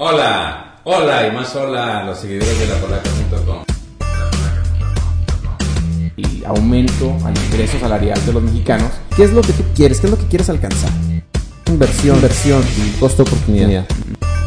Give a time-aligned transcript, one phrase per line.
[0.00, 3.64] Hola, hola y más hola a los seguidores de la polaca.com.
[6.16, 8.92] y aumento al ingreso salarial de los mexicanos.
[9.16, 9.98] ¿Qué es lo que tú quieres?
[9.98, 10.92] ¿Qué es lo que quieres alcanzar?
[11.66, 13.86] Inversión, inversión y costo de oportunidad.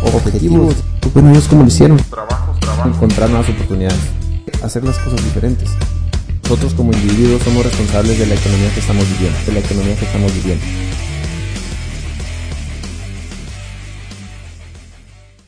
[0.01, 0.75] Objetivos.
[1.13, 1.99] Bueno, ellos cómo lo hicieron.
[2.85, 3.99] Encontrar nuevas oportunidades.
[4.63, 5.69] Hacer las cosas diferentes.
[6.43, 9.37] Nosotros como individuos somos responsables de la economía que estamos viviendo.
[9.45, 10.63] De la economía que estamos viviendo.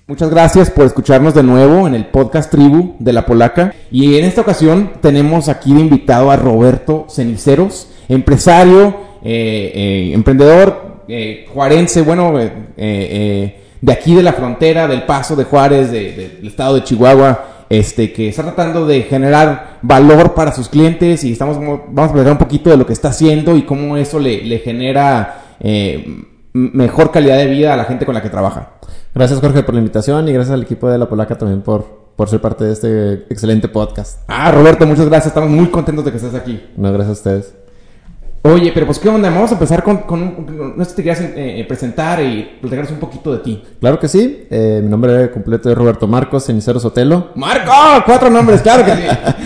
[0.06, 3.74] Muchas gracias por escucharnos de nuevo en el podcast Tribu de la Polaca.
[3.90, 11.04] Y en esta ocasión tenemos aquí de invitado a Roberto Ceniceros, empresario, eh, eh, emprendedor
[11.08, 16.30] eh, juarense, bueno, eh, de aquí de la frontera, del Paso de Juárez, de- de-
[16.38, 21.32] del estado de Chihuahua, este, que está tratando de generar valor para sus clientes y
[21.32, 24.60] estamos, vamos a platicar un poquito de lo que está haciendo y cómo eso le,
[24.60, 25.44] genera
[26.54, 28.74] mejor calidad de vida a la gente con la que trabaja.
[29.16, 31.86] Gracias Jorge por la invitación y gracias al equipo de La Polaca también por,
[32.16, 34.22] por ser parte de este excelente podcast.
[34.28, 35.28] Ah, Roberto, muchas gracias.
[35.28, 36.64] Estamos muy contentos de que estés aquí.
[36.76, 37.63] No, gracias a ustedes.
[38.46, 39.30] Oye, pero pues, ¿qué onda?
[39.30, 40.00] Vamos a empezar con...
[40.00, 43.40] con un- no sé si te querías eh, eh, presentar y platicarnos un poquito de
[43.40, 43.64] ti.
[43.80, 47.30] Claro que sí, eh, mi nombre completo es Roberto Marcos Cenicero Sotelo.
[47.36, 47.72] ¡Marco!
[48.06, 48.62] ¡Cuatro nombres!
[48.62, 49.04] ¡Claro que sí!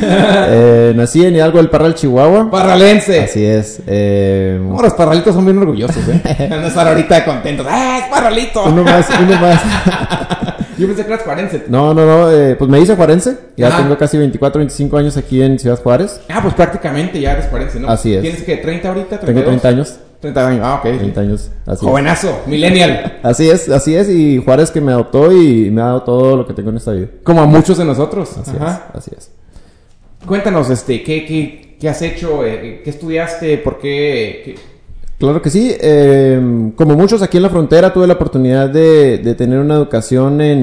[0.49, 2.49] Eh, nací en Hidalgo del Parral, Chihuahua.
[2.49, 3.21] ¡Parralense!
[3.21, 3.81] Así es.
[3.85, 6.47] eh, No, los parralitos son bien orgullosos, ¿eh?
[6.49, 7.65] Van a estar ahorita contentos.
[7.69, 8.63] ¡Ah, es parralito!
[8.65, 9.61] uno más, uno más.
[10.77, 11.63] Yo pensé que eras juarense.
[11.69, 13.37] No, no, no, eh, pues me hice juarense.
[13.57, 13.79] Ya Ajá.
[13.83, 16.21] tengo casi 24, 25 años aquí en Ciudad Juárez.
[16.29, 17.89] Ah, pues prácticamente ya eres juarense, ¿no?
[17.89, 18.21] Así es.
[18.21, 19.19] ¿Tienes que 30 ahorita?
[19.19, 19.99] Tengo 30 años.
[20.19, 20.97] 30 años, ah, ok.
[20.97, 21.51] 30 años.
[21.65, 21.89] Así es.
[21.91, 23.19] Jovenazo, millennial.
[23.23, 24.09] Así es, así es.
[24.09, 26.91] Y Juárez que me adoptó y me ha dado todo lo que tengo en esta
[26.91, 27.07] vida.
[27.23, 28.35] Como a muchos de nosotros.
[28.37, 28.87] Así Ajá.
[28.93, 29.31] es, así es.
[30.25, 32.43] Cuéntanos, este, ¿qué, qué, qué has hecho?
[32.45, 33.57] Eh, ¿Qué estudiaste?
[33.59, 34.41] ¿Por qué?
[34.45, 34.76] qué-
[35.19, 35.75] Claro que sí.
[35.79, 40.41] eh, como muchos aquí en la frontera, tuve la oportunidad de, de tener una educación
[40.41, 40.59] en,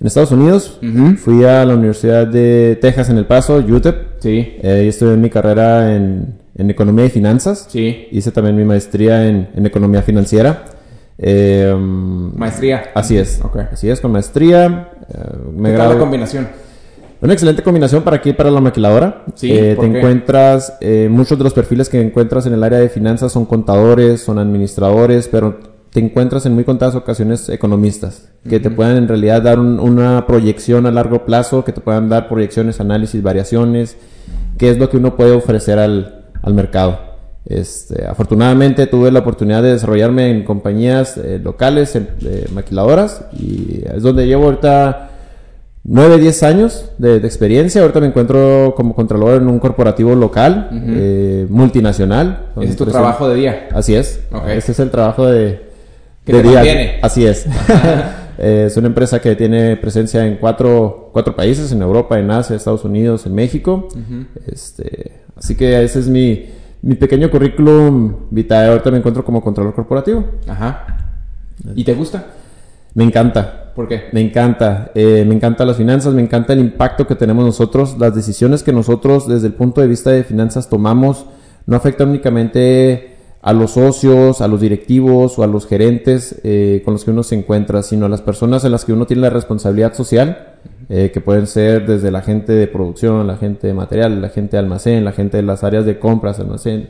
[0.00, 0.78] en Estados Unidos.
[1.18, 3.96] Fui a la Universidad de Texas en El Paso, UTEP.
[4.20, 7.66] Sí, Eh, y estudié mi carrera en, en Economía y Finanzas.
[7.68, 8.06] sí.
[8.10, 10.64] Hice también mi maestría en, en Economía Financiera.
[11.18, 12.84] Eh, Maestría.
[12.94, 13.40] Así es.
[13.44, 13.56] Ok.
[13.72, 14.88] Así es, con maestría.
[15.08, 15.18] eh,
[15.54, 16.48] me ¿Qué tal la combinación?
[17.22, 19.24] Una excelente combinación para aquí, para la maquiladora.
[19.34, 19.98] Sí, Eh, ¿por te qué?
[19.98, 24.20] encuentras, eh, muchos de los perfiles que encuentras en el área de finanzas son contadores,
[24.20, 25.58] son administradores, pero
[25.92, 30.26] te encuentras en muy contadas ocasiones economistas, que te puedan en realidad dar un- una
[30.26, 33.96] proyección a largo plazo, que te puedan dar proyecciones, análisis, variaciones,
[34.58, 36.98] qué es lo que uno puede ofrecer al, al mercado.
[37.44, 43.82] Este, afortunadamente tuve la oportunidad de desarrollarme en compañías eh, locales, en, eh, maquiladoras, y
[43.94, 45.10] es donde llevo ahorita
[45.84, 47.80] 9, 10 años de, de experiencia.
[47.82, 52.52] Ahorita me encuentro como contralor en un corporativo local, eh, multinacional.
[52.60, 53.68] Ese es tu trabajo de día.
[53.72, 54.20] Así es.
[54.32, 54.46] Ok.
[54.48, 55.60] Este es el trabajo de,
[56.24, 56.54] Que de te día.
[56.58, 56.98] mantiene.
[57.02, 57.46] Así es.
[58.38, 62.56] Eh, es una empresa que tiene presencia en cuatro, cuatro países, en Europa, en Asia,
[62.56, 63.86] Estados Unidos, en México.
[64.46, 66.46] este, así que ese es mi,
[66.80, 68.68] mi pequeño currículum vitae.
[68.68, 70.24] Ahorita me encuentro como contralor corporativo.
[70.48, 70.86] Ajá.
[71.76, 72.26] ¿Y te gusta?
[72.94, 73.61] Me encanta.
[73.74, 74.04] ¿Por qué?
[74.12, 78.14] Me encanta, eh, me encanta las finanzas, me encanta el impacto que tenemos nosotros, las
[78.14, 81.24] decisiones que nosotros desde el punto de vista de finanzas tomamos
[81.64, 86.94] no afectan únicamente a los socios, a los directivos o a los gerentes eh, con
[86.94, 89.30] los que uno se encuentra, sino a las personas en las que uno tiene la
[89.30, 90.54] responsabilidad social,
[90.90, 94.52] eh, que pueden ser desde la gente de producción, la gente de material, la gente
[94.52, 96.88] de almacén, la gente de las áreas de compras, almacén,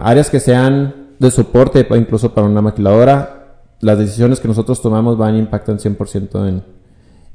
[0.00, 3.45] áreas que sean de soporte incluso para una maquiladora,
[3.80, 6.62] las decisiones que nosotros tomamos van a impactar 100% en,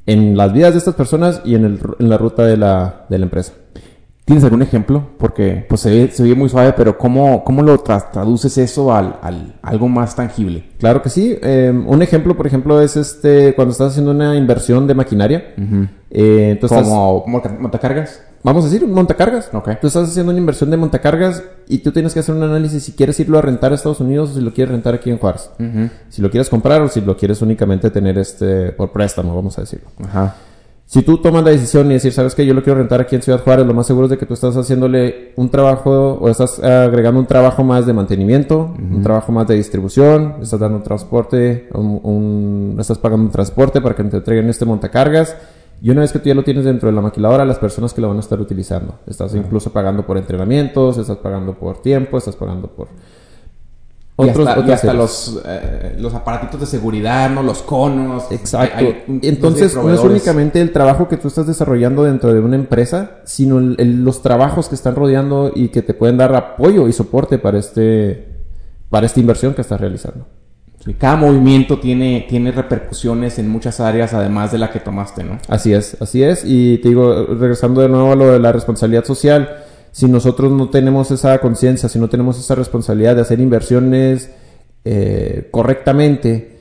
[0.06, 3.18] en las vidas de estas personas y en, el, en la ruta de la, de
[3.18, 3.52] la empresa.
[4.24, 5.02] ¿Tienes algún ejemplo?
[5.18, 8.94] Porque pues se ve, se ve muy suave, pero ¿cómo, cómo lo tra- traduces eso
[8.94, 10.64] al, al algo más tangible?
[10.78, 11.36] Claro que sí.
[11.42, 15.54] Eh, un ejemplo, por ejemplo, es este cuando estás haciendo una inversión de maquinaria.
[16.10, 18.22] eh, entonces ¿Como monta- montacargas?
[18.42, 19.50] Vamos a decir, un montacargas.
[19.52, 19.70] Ok.
[19.80, 22.92] Tú estás haciendo una inversión de montacargas y tú tienes que hacer un análisis si
[22.92, 25.50] quieres irlo a rentar a Estados Unidos o si lo quieres rentar aquí en Juárez.
[26.08, 29.62] Si lo quieres comprar o si lo quieres únicamente tener este por préstamo, vamos a
[29.62, 29.88] decirlo.
[30.04, 30.34] Ajá.
[30.84, 33.22] Si tú tomas la decisión y decir, sabes que yo lo quiero rentar aquí en
[33.22, 36.58] Ciudad Juárez, lo más seguro es de que tú estás haciéndole un trabajo o estás
[36.62, 40.82] eh, agregando un trabajo más de mantenimiento, un trabajo más de distribución, estás dando un
[40.82, 45.34] transporte, un, un- estás pagando un transporte para que te entreguen este montacargas.
[45.82, 48.00] Y una vez que tú ya lo tienes dentro de la maquiladora, las personas que
[48.00, 49.00] lo van a estar utilizando.
[49.06, 52.86] Estás incluso pagando por entrenamientos, estás pagando por tiempo, estás pagando por
[54.18, 57.42] y hasta, y los, eh, los aparatitos de seguridad, ¿no?
[57.42, 58.30] Los conos.
[58.30, 58.76] Exacto.
[58.76, 62.38] Hay- hay un- Entonces, no es únicamente el trabajo que tú estás desarrollando dentro de
[62.40, 66.34] una empresa, sino el- el- los trabajos que están rodeando y que te pueden dar
[66.36, 68.28] apoyo y soporte para este
[68.90, 70.26] para esta inversión que estás realizando.
[70.84, 75.38] Sí, Cada movimiento tiene, tiene repercusiones en muchas áreas además de la que tomaste, ¿no?
[75.48, 76.42] Así es, así es.
[76.44, 79.48] Y te digo, regresando de nuevo a lo de la responsabilidad social,
[79.92, 84.30] si nosotros no tenemos esa conciencia, si no tenemos esa responsabilidad de hacer inversiones
[84.84, 86.52] eh, correctamente,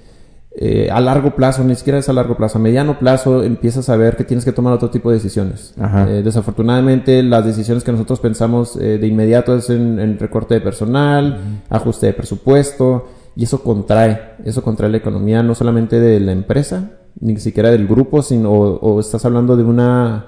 [0.53, 3.95] eh, a largo plazo, ni siquiera es a largo plazo, a mediano plazo empiezas a
[3.95, 5.73] ver que tienes que tomar otro tipo de decisiones.
[5.79, 6.09] Ajá.
[6.09, 10.61] Eh, desafortunadamente las decisiones que nosotros pensamos eh, de inmediato es en, en recorte de
[10.61, 16.31] personal, ajuste de presupuesto, y eso contrae, eso contrae la economía no solamente de la
[16.31, 20.27] empresa, ni siquiera del grupo, sino o, o estás hablando de una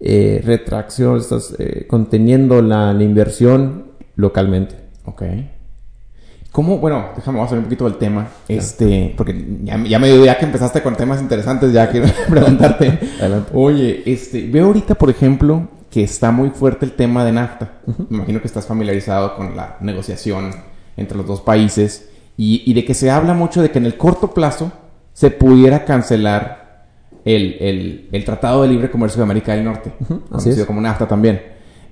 [0.00, 3.86] eh, retracción, estás eh, conteniendo la, la inversión
[4.16, 4.76] localmente.
[5.04, 5.22] Ok.
[6.52, 6.78] ¿Cómo?
[6.78, 8.28] Bueno, déjame vamos a un poquito del tema.
[8.46, 12.98] Este, porque ya, ya me dio idea que empezaste con temas interesantes, ya quiero preguntarte.
[13.18, 13.50] Adelante.
[13.54, 17.72] Oye, este, veo ahorita, por ejemplo, que está muy fuerte el tema de NAFTA.
[18.08, 20.50] Me imagino que estás familiarizado con la negociación
[20.96, 23.96] entre los dos países y, y de que se habla mucho de que en el
[23.96, 24.72] corto plazo
[25.12, 26.86] se pudiera cancelar
[27.24, 30.66] el, el- el Tratado de Libre Comercio de América del Norte, así conocido es.
[30.66, 31.40] como NAFTA también.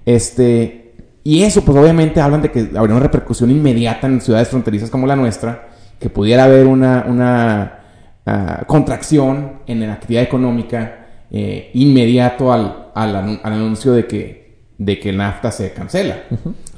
[0.05, 0.95] Este,
[1.25, 5.07] y eso, pues obviamente hablan de que habría una repercusión inmediata en ciudades fronterizas como
[5.07, 5.69] la nuestra,
[5.99, 7.79] que pudiera haber una, una
[8.27, 15.11] ah, contracción en la actividad económica eh, inmediato al, al anuncio de que, de que
[15.11, 16.25] el NAFTA se cancela.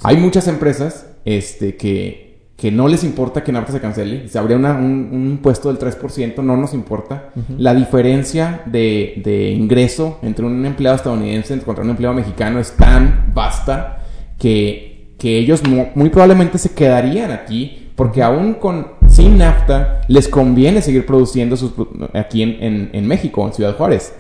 [0.03, 2.24] Hay muchas empresas este, que,
[2.57, 4.29] que no les importa que NAFTA se cancele.
[4.29, 7.31] Si habría una- un, un impuesto del 3%, no nos importa.
[7.59, 13.33] La diferencia de, de ingreso entre un empleado estadounidense contra un empleado mexicano es tan
[13.35, 13.99] vasta
[14.39, 20.29] que, que ellos mu- muy probablemente se quedarían aquí porque aún con sin NAFTA les
[20.29, 21.73] conviene seguir produciendo sus,
[22.13, 24.13] aquí en, en- en México, en Ciudad Juárez.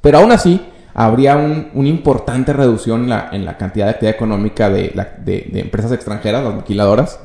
[0.00, 0.60] Pero aún así,
[0.94, 5.14] habría un- una importante reducción en la, en la cantidad de actividad económica de, la-
[5.24, 7.18] de- de empresas extranjeras, las maquiladoras.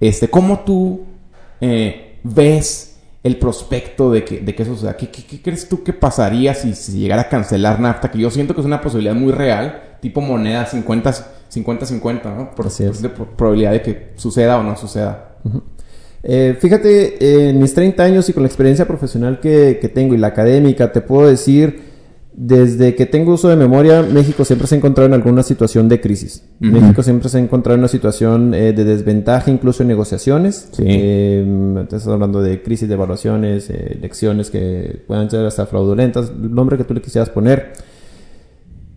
[0.00, 1.02] este, ¿Cómo tú
[1.60, 4.96] eh, ves el prospecto de que, de que eso suceda?
[4.96, 8.10] ¿Qué, qué- qué crees tú que pasaría si, si llegara a cancelar NAFTA?
[8.10, 11.12] Que yo siento que es una posibilidad muy real, tipo moneda 50
[11.54, 12.50] 50-50, ¿no?
[12.54, 13.00] Por, Así es.
[13.00, 15.36] de probabilidad de que suceda o no suceda.
[16.22, 20.14] Eh, fíjate, eh, en mis 30 años y con la experiencia profesional que, que tengo
[20.14, 21.93] y la académica, te puedo decir,
[22.36, 26.00] desde que tengo uso de memoria, México siempre se ha encontrado en alguna situación de
[26.00, 26.44] crisis.
[26.58, 30.68] México siempre se ha encontrado en una situación eh, de desventaja, incluso en negociaciones.
[30.72, 30.82] Sí.
[30.86, 36.52] Eh, estás hablando de crisis de evaluaciones, eh, elecciones que puedan ser hasta fraudulentas, el
[36.52, 37.72] nombre que tú le quisieras poner.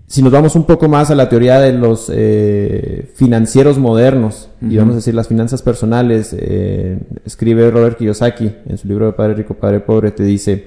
[0.10, 4.78] Si nos vamos un poco más a la teoría de los eh, financieros modernos, y
[4.78, 9.33] vamos a decir las finanzas personales, eh, escribe Robert Kiyosaki en su libro de Padre
[9.33, 10.63] Rico, Padre Pobre, te dice,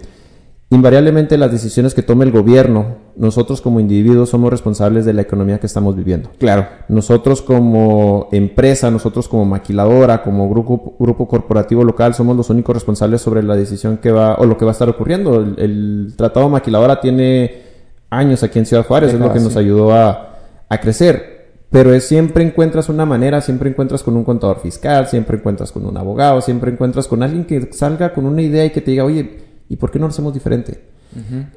[0.70, 5.58] invariablemente las decisiones que tome el gobierno, nosotros como individuos somos responsables de la economía
[5.58, 6.30] que estamos viviendo.
[6.38, 6.66] Claro.
[6.88, 13.20] Nosotros como empresa, nosotros como maquiladora, como grupo, grupo corporativo local, somos los únicos responsables
[13.20, 15.40] sobre la decisión que va o lo que va a estar ocurriendo.
[15.40, 17.62] El, el tratado maquiladora tiene
[18.08, 19.58] años aquí en Ciudad Juárez, es lo que nos sí.
[19.58, 20.38] ayudó a,
[20.68, 21.40] a crecer.
[21.70, 25.84] Pero es, siempre encuentras una manera, siempre encuentras con un contador fiscal, siempre encuentras con
[25.84, 29.04] un abogado, siempre encuentras con alguien que salga con una idea y que te diga,
[29.04, 30.82] oye, ¿y por qué no lo hacemos diferente?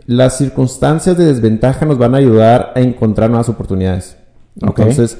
[0.05, 4.15] Las circunstancias de desventaja nos van a ayudar a encontrar nuevas oportunidades.
[4.61, 5.17] Entonces,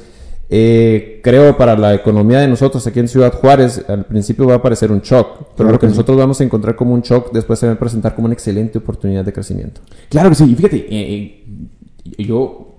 [0.50, 4.62] eh, creo para la economía de nosotros aquí en Ciudad Juárez, al principio va a
[4.62, 5.92] parecer un shock, pero Claro lo que que sí.
[5.92, 8.78] nosotros vamos a encontrar como un shock después se va a presentar como una excelente
[8.78, 9.82] oportunidad de crecimiento.
[10.10, 10.46] Claro que sí.
[10.52, 12.76] Y fíjate, eh, eh, yo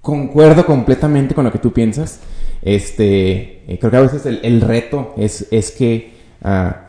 [0.00, 2.20] concuerdo completamente con lo que tú piensas.
[2.62, 6.88] Este, eh, creo que a veces el, el reto es, es que ah,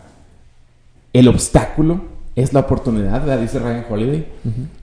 [1.14, 3.40] el obstáculo es la oportunidad, ¿verdad?
[3.40, 4.26] dice Ryan Holiday.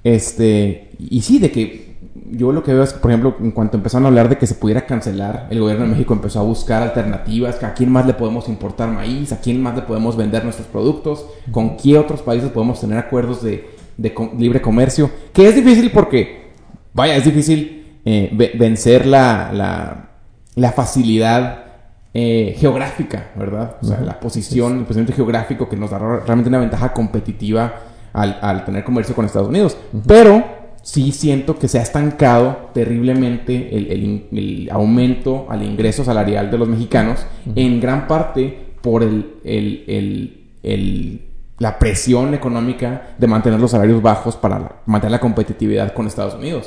[0.04, 1.92] Este, y sí, de que
[2.30, 4.47] yo lo que veo es que, por ejemplo, en cuanto empezaron a hablar de que
[4.47, 8.14] se pudiera cancelar, el gobierno de México empezó a buscar alternativas, a quién más le
[8.14, 12.50] podemos importar maíz, a quién más le podemos vender nuestros productos, con qué otros países
[12.50, 13.68] podemos tener acuerdos de,
[14.38, 16.49] libre comercio, que es difícil porque,
[16.94, 20.11] vaya, es difícil eh, ve- vencer la, la,
[20.54, 21.62] la facilidad
[22.14, 23.76] eh, geográfica, ¿verdad?
[23.83, 27.75] O sea, la posición, el posicionamiento geográfico que nos da realmente una ventaja competitiva
[28.12, 29.76] al, al tener comercio con Estados Unidos.
[30.07, 30.45] Pero
[30.83, 36.50] sí siento que se ha estancado terriblemente el, el in- el aumento al ingreso salarial
[36.50, 41.21] de los mexicanos, en gran parte por el, el- el- el-
[41.62, 46.35] la presión económica de mantener los salarios bajos para la- mantener la competitividad con Estados
[46.35, 46.66] Unidos.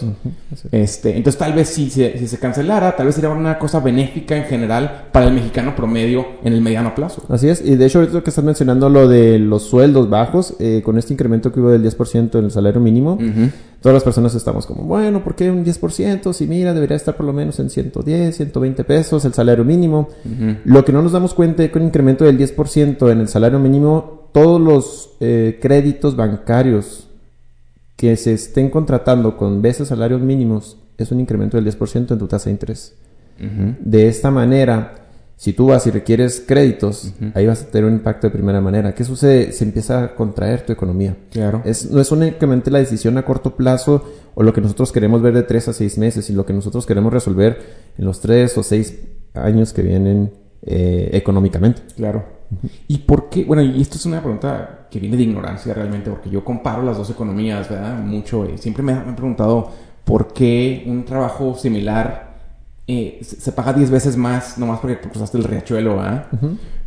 [0.71, 4.37] Este, entonces tal vez si se, si se cancelara, tal vez sería una cosa benéfica
[4.37, 7.23] en general para el mexicano promedio en el mediano plazo.
[7.29, 10.81] Así es, y de hecho ahorita que estás mencionando lo de los sueldos bajos, eh,
[10.83, 13.49] con este incremento que hubo del 10% en el salario mínimo, Ujú.
[13.81, 16.31] todas las personas estamos como, bueno, ¿por qué un 10%?
[16.33, 20.07] Si mira, debería estar por lo menos en 110, 120 pesos el salario mínimo.
[20.63, 23.59] Lo que no nos damos cuenta es que un incremento del 10% en el salario
[23.59, 27.07] mínimo, todos los eh, créditos bancarios
[27.95, 32.27] que se estén contratando con veces salarios mínimos es un incremento del 10% en tu
[32.27, 32.95] tasa de interés.
[33.79, 38.27] De esta manera, si tú vas y requieres créditos, ahí vas a tener un impacto
[38.27, 38.93] de primera manera.
[38.93, 39.53] ¿Qué sucede?
[39.53, 41.15] Se empieza a contraer tu economía.
[41.31, 41.61] Claro.
[41.63, 45.33] Es, no es únicamente la decisión a corto plazo o lo que nosotros queremos ver
[45.33, 47.57] de tres a seis meses y lo que nosotros queremos resolver
[47.97, 48.99] en los tres o seis
[49.33, 51.83] años que vienen eh, económicamente.
[51.95, 52.25] Claro.
[52.87, 53.43] ¿Y por qué?
[53.43, 56.97] Bueno, y esto es una pregunta que viene de ignorancia realmente, porque yo comparo las
[56.97, 57.97] dos economías, ¿verdad?
[57.99, 58.47] Mucho.
[58.49, 59.71] Y siempre me, he preguntado
[60.03, 62.35] por qué un trabajo similar
[62.87, 66.27] eh, se, paga 10 veces más, nomás porque cruzaste el riachuelo, ¿verdad?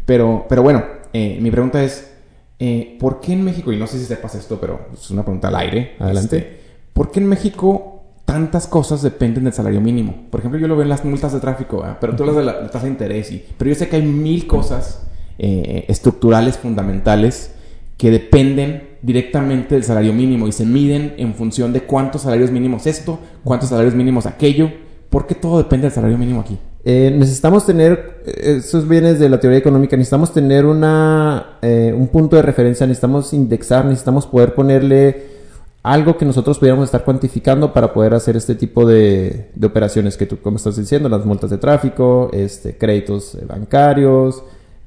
[0.06, 2.12] Pero, pero bueno, eh, mi pregunta es,
[2.58, 5.48] eh, ¿por qué en México, y no sé si sepas esto, pero es una pregunta
[5.48, 6.36] al aire, Adelante.
[6.36, 6.60] este,
[6.92, 10.26] ¿por qué en México tantas cosas dependen del salario mínimo?
[10.30, 11.98] Por ejemplo, yo lo veo en las multas de tráfico, ¿verdad?
[12.00, 14.02] pero tú hablas de la, la tasa de interés, y, pero yo sé que hay
[14.02, 15.07] mil cosas
[15.38, 17.52] eh, estructurales, fundamentales,
[17.96, 22.86] que dependen directamente del salario mínimo y se miden en función de cuántos salarios mínimos
[22.86, 24.70] esto, cuántos salarios mínimos aquello.
[25.10, 26.58] ¿Por qué todo depende del salario mínimo aquí?
[26.84, 32.36] Eh, necesitamos tener, eh, eso viene de la teoría económica, necesitamos tener una, un punto
[32.36, 35.38] de referencia, necesitamos indexar, necesitamos poder ponerle
[35.82, 40.26] algo que nosotros pudiéramos estar cuantificando para poder hacer este tipo de, de operaciones que
[40.26, 44.42] tú, como estás diciendo, las multas de tráfico, este, créditos bancarios,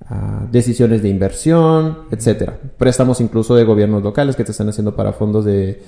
[0.08, 2.58] ah, decisiones de inversión, etcétera.
[2.78, 5.82] Préstamos incluso de gobiernos locales que te están haciendo para fondos de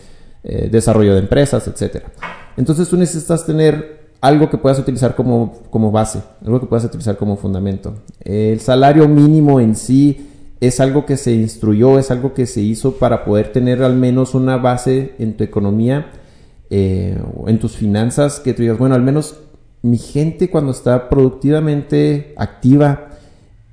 [0.44, 2.12] eh, desarrollo de empresas, etcétera.
[2.58, 7.18] Entonces tú necesitas tener algo que puedas utilizar como, como base, algo que puedas utilizar
[7.18, 7.96] como fundamento.
[8.22, 10.30] El salario mínimo en sí
[10.62, 14.34] es algo que se instruyó, es algo que se hizo para poder tener al menos
[14.34, 16.12] una base en tu economía,
[16.70, 17.18] eh,
[17.48, 19.40] en tus finanzas, que tú digas, bueno, al menos
[19.82, 23.10] mi gente cuando está productivamente activa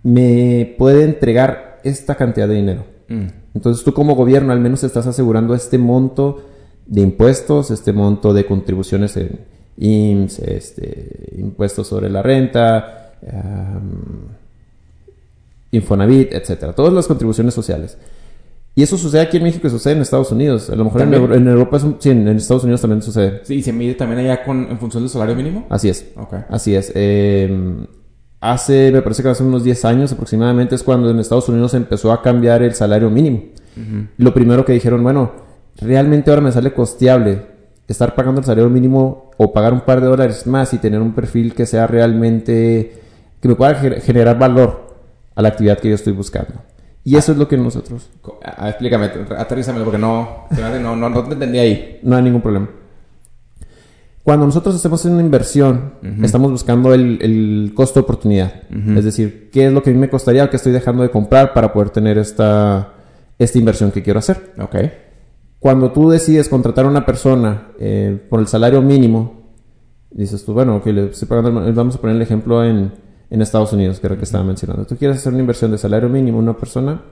[0.02, 2.84] me puede entregar esta cantidad de dinero.
[3.08, 3.26] Mm.
[3.54, 6.44] Entonces tú como gobierno al menos estás asegurando este monto
[6.86, 9.40] de impuestos, este monto de contribuciones en
[9.78, 14.28] IMSS, este, impuestos sobre la renta, am,
[15.72, 17.96] Infonavit, etcétera, todas las contribuciones sociales.
[18.74, 20.68] Y eso sucede aquí en México y sucede en Estados Unidos.
[20.70, 21.22] A lo mejor en, ¿También?
[21.22, 23.40] Euro- en Europa, es un- sí, en Estados Unidos también sucede.
[23.44, 25.66] Sí, ¿y se mide también allá con, en función del salario mínimo?
[25.68, 26.06] Así es.
[26.16, 26.34] Ok.
[26.48, 26.90] Así es.
[26.94, 27.76] Eh,
[28.40, 32.12] hace, me parece que hace unos 10 años aproximadamente es cuando en Estados Unidos empezó
[32.12, 33.42] a cambiar el salario mínimo.
[34.18, 35.32] Lo primero que dijeron, bueno,
[35.80, 37.46] realmente ahora me sale costeable
[37.88, 41.12] estar pagando el salario mínimo o pagar un par de dólares más y tener un
[41.14, 42.92] perfil que sea realmente,
[43.40, 44.94] que me pueda ge- generar valor
[45.34, 46.54] a la actividad que yo estoy buscando.
[47.02, 48.10] Y eso es lo que nosotros,
[48.44, 50.46] ah, explícame, aterrízamelo porque no,
[50.82, 51.98] no, no, no te entendí ahí.
[52.02, 52.68] no hay ningún problema.
[54.30, 58.52] Cuando nosotros hacemos una inversión, estamos buscando el, el costo de oportunidad.
[58.96, 61.10] Es decir, ¿qué es lo que a mí me costaría o qué estoy dejando de
[61.10, 62.92] comprar para poder tener esta,
[63.40, 64.52] esta inversión que quiero hacer?
[64.60, 64.76] Ok.
[65.58, 69.50] Cuando tú decides contratar a una persona eh, por el salario mínimo,
[70.12, 72.92] dices tú, bueno, ok, le estoy pagando, el- vamos a poner el ejemplo en,
[73.30, 74.86] en Estados Unidos, que era el que estaba mencionando.
[74.86, 77.02] Tú quieres hacer una inversión de salario mínimo a una persona,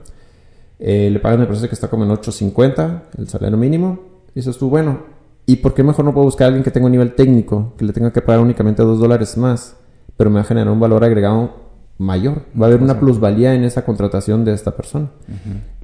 [0.79, 3.99] eh, le pagan, me parece que está como en 8.50 el salario mínimo.
[4.33, 5.18] Dices tú, bueno,
[5.51, 7.85] ¿y por qué mejor no puedo buscar a alguien que tenga un nivel técnico, que
[7.85, 9.75] le tenga que pagar únicamente 2 dólares más,
[10.17, 11.51] pero me va a generar un valor agregado
[11.97, 12.43] mayor?
[12.59, 15.09] Va a haber una plusvalía en esa contratación de esta persona.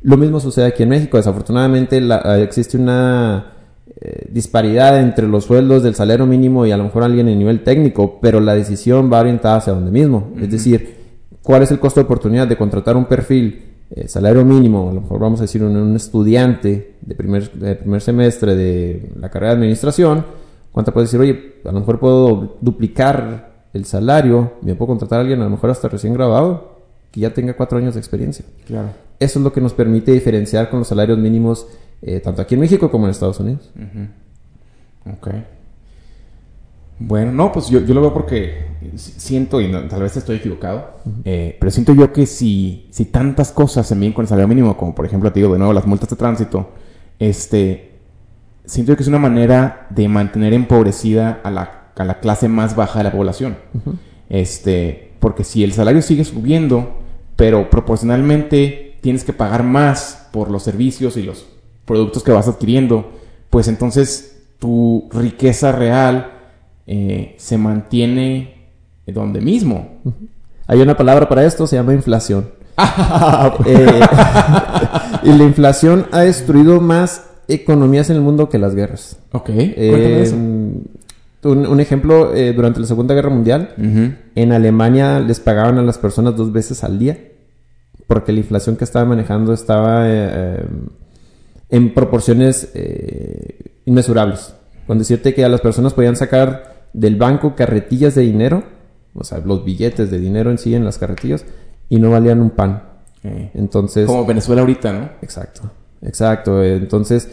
[0.02, 1.18] Lo mismo sucede aquí en México.
[1.18, 3.52] Desafortunadamente la- eh, existe una
[4.02, 7.64] eh, disparidad entre los sueldos del salario mínimo y a lo mejor alguien en nivel
[7.64, 10.32] técnico, pero la decisión va orientada hacia donde mismo.
[10.40, 10.96] Es decir,
[11.42, 14.90] ¿cuál es el costo de oportunidad de contratar un perfil eh, salario mínimo?
[14.90, 19.12] A lo mejor vamos a decir un, un estudiante de primer, de primer semestre de
[19.20, 20.26] la carrera de administración.
[20.72, 21.22] ¿Cuánto puedes decir?
[21.22, 25.50] Oye, a lo mejor puedo duplicar el salario, me puedo contratar a alguien a lo
[25.50, 26.80] mejor hasta recién graduado,
[27.12, 28.46] que ya tenga cuatro años de experiencia.
[28.66, 28.90] Claro.
[29.20, 31.68] Eso es lo que nos permite diferenciar con los salarios mínimos
[32.02, 33.72] eh, tanto aquí en México como en Estados Unidos.
[35.10, 35.28] Ok.
[36.98, 40.38] Bueno, no, pues yo, yo lo veo porque si- siento, y no- tal vez estoy
[40.38, 40.92] equivocado,
[41.26, 44.78] eh, pero siento yo que si, si tantas cosas se miden con el salario mínimo,
[44.78, 46.70] como por ejemplo, te digo de nuevo, las multas de tránsito,
[47.20, 48.00] este,
[48.66, 53.00] siento que es una manera de mantener empobrecida a la, a la clase más baja
[53.00, 53.58] de la población.
[54.30, 57.00] Este, porque si el salario sigue subiendo,
[57.36, 61.46] pero proporcionalmente tienes que pagar más por los servicios y los
[61.86, 63.12] productos que vas adquiriendo,
[63.50, 66.32] pues entonces tu riqueza real
[66.88, 68.70] eh, se mantiene
[69.06, 70.02] donde mismo.
[70.68, 72.50] Hay una palabra para esto, se llama inflación.
[73.66, 74.02] Eh,
[75.26, 79.18] y la inflación ha destruido más economías en el mundo que las guerras.
[79.32, 80.36] Ok, Eh, eso.
[80.36, 83.74] un, un ejemplo, eh, durante la Segunda Guerra Mundial,
[84.36, 87.18] en Alemania les pagaban a las personas dos veces al día
[88.08, 90.66] porque la inflación que estaba manejando estaba eh, eh,
[91.70, 94.54] en proporciones eh, inmesurables.
[94.88, 98.64] Con decirte que a las personas podían sacar del banco carretillas de dinero,
[99.16, 101.46] o sea, los billetes de dinero en sí en las carretillas,
[101.90, 102.84] y no valían un pan.
[103.54, 105.10] Entonces, Como Venezuela ahorita, ¿no?
[105.22, 105.70] Exacto,
[106.02, 106.64] exacto.
[106.64, 107.30] Entonces,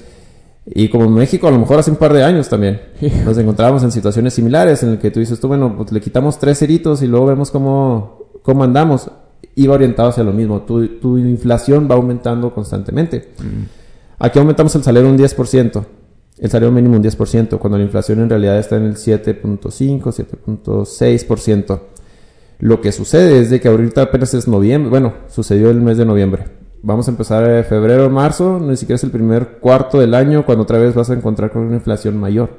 [0.67, 2.81] y como en México, a lo mejor hace un par de años también,
[3.25, 6.39] nos encontrábamos en situaciones similares en el que tú dices tú, bueno, pues le quitamos
[6.39, 9.11] tres ceritos y luego vemos cómo, cómo andamos.
[9.55, 10.63] Iba orientado hacia lo mismo.
[10.63, 13.33] Tu, tu inflación va aumentando constantemente.
[14.19, 15.85] Aquí aumentamos el salario un 10%,
[16.39, 21.81] el salario mínimo un 10%, cuando la inflación en realidad está en el 7.5, 7.6%.
[22.62, 26.04] Lo que sucede es de que ahorita apenas es noviembre, bueno, sucedió el mes de
[26.04, 26.45] noviembre.
[26.81, 30.62] Vamos a empezar en febrero, marzo, ni siquiera es el primer cuarto del año cuando
[30.62, 32.50] otra vez vas a encontrar con una inflación mayor.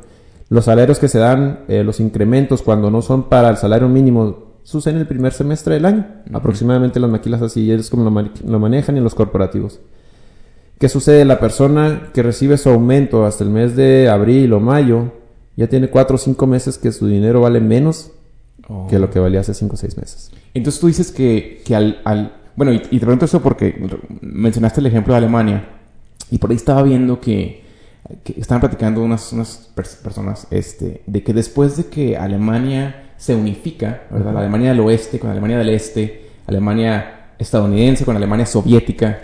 [0.50, 4.60] Los salarios que se dan, eh, los incrementos cuando no son para el salario mínimo,
[4.63, 6.05] suceden el primer semestre del año.
[6.33, 9.79] Aproximadamente las maquilas así es como lo, ma- lo manejan y los corporativos.
[10.79, 11.24] ¿Qué sucede?
[11.24, 15.13] La persona que recibe su aumento hasta el mes de abril o mayo
[15.55, 18.12] ya tiene cuatro o cinco meses que su dinero vale menos
[18.70, 18.88] Oh.
[18.88, 20.32] que lo que valía hace cinco o seis meses.
[20.53, 23.75] Entonces tú dices que, que al, al- Bueno, y, y te pregunto eso porque
[24.22, 25.65] mencionaste el ejemplo de Alemania.
[26.32, 27.63] Y por ahí estaba viendo que,
[28.24, 33.36] que estaban platicando unas, unas pers- personas este, de que después de que Alemania se
[33.36, 34.34] unifica, ¿verdad?
[34.34, 39.20] La Alemania del oeste con Alemania del este, Alemania estadounidense con Alemania soviética,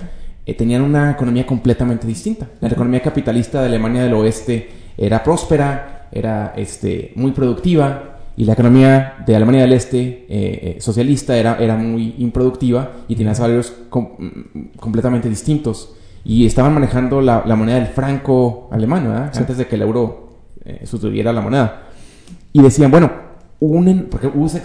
[0.46, 2.48] eh, tenían una economía completamente distinta.
[2.60, 8.09] La economía capitalista de Alemania del oeste era próspera, era este, muy productiva,
[8.40, 13.16] y la economía de Alemania del Este eh, eh, socialista era, era muy improductiva y
[13.18, 15.94] tenía salarios com- mm, completamente distintos.
[16.24, 19.32] Y estaban manejando la, la moneda del franco alemán, ¿verdad?
[19.36, 20.30] Antes de que el euro
[20.64, 21.88] eh, sustituyera la moneda.
[22.54, 23.12] Y decían, bueno,
[23.60, 24.62] unen, porque hubo ese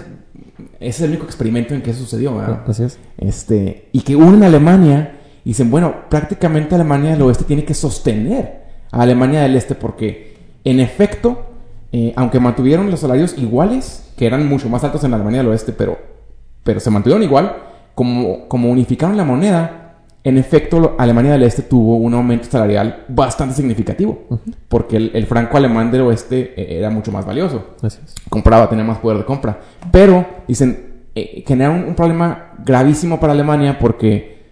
[0.78, 2.62] es el único experimento en que eso sucedió, ¿verdad?
[2.69, 2.99] Así es.
[3.19, 7.75] este, y que unen a Alemania y dicen, bueno, prácticamente Alemania del Oeste tiene que
[7.75, 8.62] sostener
[8.93, 11.54] a Alemania del Este porque, en efecto,
[11.97, 15.71] eh, aunque mantuvieron los salarios iguales, que eran mucho más altos en Alemania del Oeste,
[15.71, 15.97] pero,
[16.64, 17.55] pero se mantuvieron igual,
[17.95, 23.55] como, como unificaron la moneda, en efecto, Alemania del Este tuvo un aumento salarial bastante
[23.55, 24.25] significativo,
[24.66, 28.12] porque el, el franco alemán del Oeste eh, era mucho más valioso Así es.
[28.29, 29.61] compraba, tenía más poder de compra.
[29.92, 34.42] Pero, dicen, eh, genera un, un problema gravísimo para Alemania porque,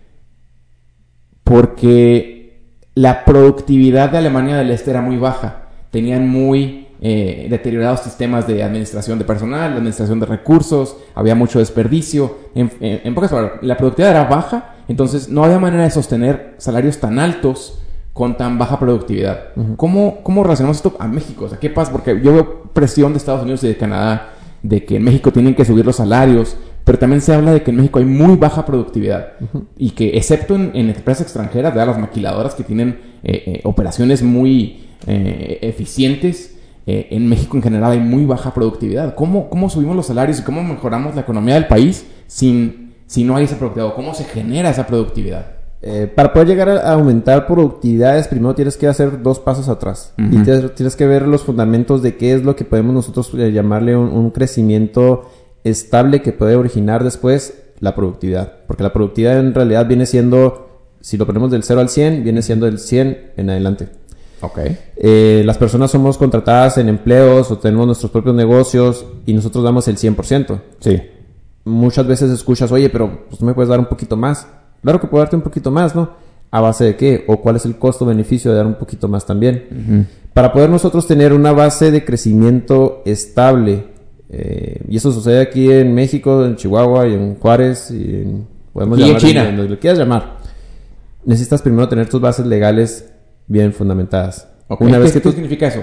[1.43, 2.61] porque
[2.95, 5.71] la productividad de Alemania del Este era muy baja.
[5.91, 12.37] Tenían muy eh, deteriorados sistemas de administración de personal, administración de recursos, había mucho desperdicio.
[12.55, 16.55] En, en- en pocas palabras, la productividad era baja, entonces no había manera de sostener
[16.59, 17.81] salarios tan altos
[18.13, 19.49] con tan baja productividad.
[19.77, 21.47] ¿Cómo, ¿Cómo relacionamos esto a México?
[21.47, 21.91] O sea, ¿qué pasa?
[21.91, 24.29] Porque yo veo presión de Estados Unidos y de Canadá
[24.63, 27.71] de que en México tienen que subir los salarios, pero también se habla de que
[27.71, 29.33] en México hay muy baja productividad
[29.77, 34.23] y que excepto en, en empresas extranjeras, de las maquiladoras que tienen eh, eh, operaciones
[34.23, 39.15] muy eh, eficientes, eh, en México en general hay muy baja productividad.
[39.15, 43.37] ¿Cómo, ¿Cómo subimos los salarios y cómo mejoramos la economía del país sin, si no
[43.37, 43.95] hay esa productividad?
[43.95, 45.47] ¿Cómo se genera esa productividad?
[45.85, 50.15] Eh, para poder llegar a aumentar productividades, primero tienes que hacer dos pasos atrás.
[50.17, 53.51] Y tienes, tienes que ver los fundamentos de qué es lo que podemos nosotros eh,
[53.51, 55.29] llamarle un, un crecimiento
[55.65, 58.53] estable que puede originar después la productividad.
[58.69, 62.43] Porque la productividad en realidad viene siendo, si lo ponemos del 0 al 100, viene
[62.43, 63.89] siendo del 100 en adelante.
[64.43, 64.59] Ok.
[64.97, 69.89] Eh, las personas somos contratadas en empleos o tenemos nuestros propios negocios y nosotros damos
[69.89, 70.61] el 100%.
[70.81, 71.01] Sí.
[71.65, 74.49] Muchas veces escuchas, oye, pero pues, ¿no me puedes dar un poquito más?
[74.83, 76.11] Claro que puedo darte un poquito más, ¿no?
[76.51, 77.25] ¿A base de qué?
[77.29, 80.09] ¿O cuál es el costo-beneficio de dar un poquito más también?
[80.35, 83.87] Para poder nosotros tener una base de crecimiento estable,
[84.29, 88.99] eh, y eso sucede aquí en México, en Chihuahua y en Juárez, y en, podemos
[88.99, 89.45] Y en China.
[89.45, 90.37] donde lo quieras llamar.
[91.25, 93.09] Necesitas primero tener tus bases legales
[93.53, 94.49] bien fundamentadas.
[94.69, 94.81] Ok.
[94.81, 95.83] Una, vez ¿Qué, que qué tú, significa eso?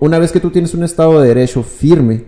[0.00, 2.24] Una vez que tú tienes un Estado de Derecho firme,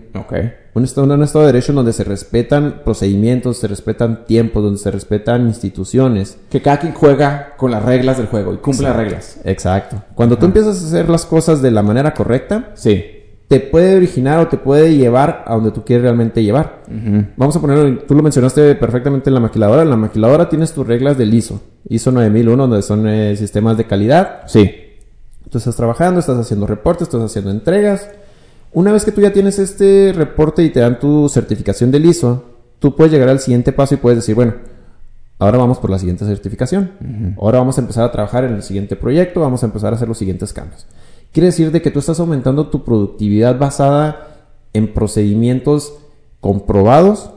[0.75, 4.91] un estado, un estado de derecho donde se respetan procedimientos, se respetan tiempos, donde se
[4.91, 6.37] respetan instituciones.
[6.49, 9.39] Que cada quien juega con las reglas del juego y cumple las reglas.
[9.43, 10.03] Exacto.
[10.15, 13.03] Cuando tú empiezas a hacer las cosas de la manera correcta, Sí.
[13.47, 16.83] te puede originar o te puede llevar a donde tú quieres realmente llevar.
[17.37, 19.83] Vamos a ponerlo, tú lo mencionaste perfectamente en la maquiladora.
[19.83, 21.61] En la maquiladora tienes tus reglas del ISO.
[21.89, 24.41] ISO 9001, donde son eh, sistemas de calidad.
[24.47, 24.71] Sí.
[25.53, 28.09] Tú estás trabajando, estás haciendo reportes, estás haciendo entregas.
[28.71, 32.43] Una vez que tú ya tienes este reporte y te dan tu certificación del ISO,
[32.79, 34.55] tú puedes llegar al siguiente paso y puedes decir, bueno,
[35.37, 37.35] ahora vamos por la siguiente certificación.
[37.39, 40.07] Ahora vamos a empezar a trabajar en el siguiente proyecto, vamos a empezar a hacer
[40.07, 40.87] los siguientes cambios.
[41.31, 45.93] Quiere decir de que tú estás aumentando tu productividad basada en procedimientos
[46.39, 47.29] comprobados,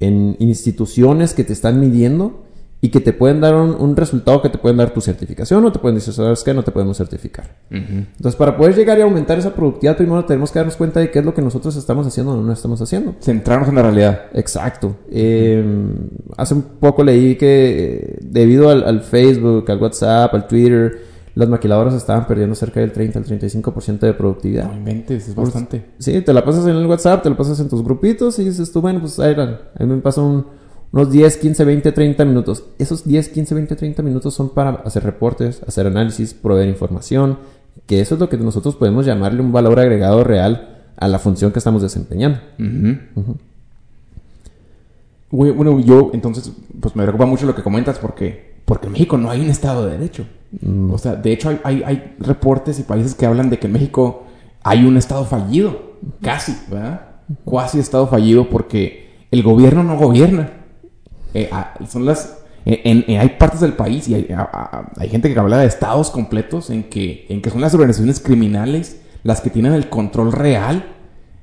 [0.00, 2.42] en instituciones que te están midiendo
[2.84, 5.78] y que te pueden dar un, resultado que te pueden dar tu certificación o te
[5.78, 6.52] pueden decir, ¿sabes qué?
[6.52, 7.54] No te podemos certificar.
[7.70, 11.20] Entonces, para poder llegar y aumentar esa productividad, primero tenemos que darnos cuenta de qué
[11.20, 13.14] es lo que nosotros estamos haciendo o no estamos haciendo.
[13.20, 14.22] Centrarnos en la realidad.
[14.34, 14.96] Exacto.
[15.12, 15.64] Eh,
[16.36, 21.02] hace un poco leí que eh, debido al, Facebook, al WhatsApp, al Twitter,
[21.36, 24.66] las maquiladoras estaban perdiendo cerca del 30 al 35% de productividad.
[24.66, 25.84] No inventes, es bastante.
[26.00, 28.72] Sí, te la pasas en el WhatsApp, te la pasas en tus grupitos y dices
[28.72, 29.36] tú, bueno, pues ahí,
[29.78, 30.61] ahí me pasa un
[30.92, 32.64] unos 10, 15, 20, 30 minutos.
[32.78, 37.38] Esos 10, 15, 20, 30 minutos son para hacer reportes, hacer análisis, proveer información,
[37.86, 41.50] que eso es lo que nosotros podemos llamarle un valor agregado real a la función
[41.50, 42.38] que estamos desempeñando.
[45.30, 49.30] Bueno, yo entonces, pues me preocupa mucho lo que comentas porque, porque en México no
[49.30, 50.26] hay un Estado de Derecho.
[50.60, 50.90] Mm.
[50.92, 53.72] O sea, de hecho hay, hay, hay, reportes y países que hablan de que en
[53.72, 54.24] México
[54.62, 57.08] hay un Estado fallido, casi, ¿verdad?
[57.46, 60.61] Cuasi Estado fallido porque el gobierno no gobierna.
[61.34, 62.38] Eh, ah, son las...
[62.64, 64.28] En, hay partes del país y hay,
[64.96, 69.00] hay, gente que habla de estados completos en que, en que son las organizaciones criminales
[69.24, 70.84] las que tienen el control real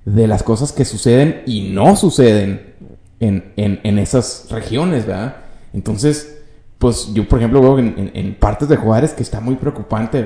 [0.06, 2.74] de las cosas que suceden y no suceden
[3.20, 5.36] en, en esas regiones, ¿verdad?
[5.74, 6.40] Entonces,
[6.80, 10.26] pues yo, por ejemplo, veo en, partes de Juárez que está muy preocupante.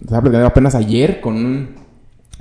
[0.00, 1.74] Estaba apenas ayer con un,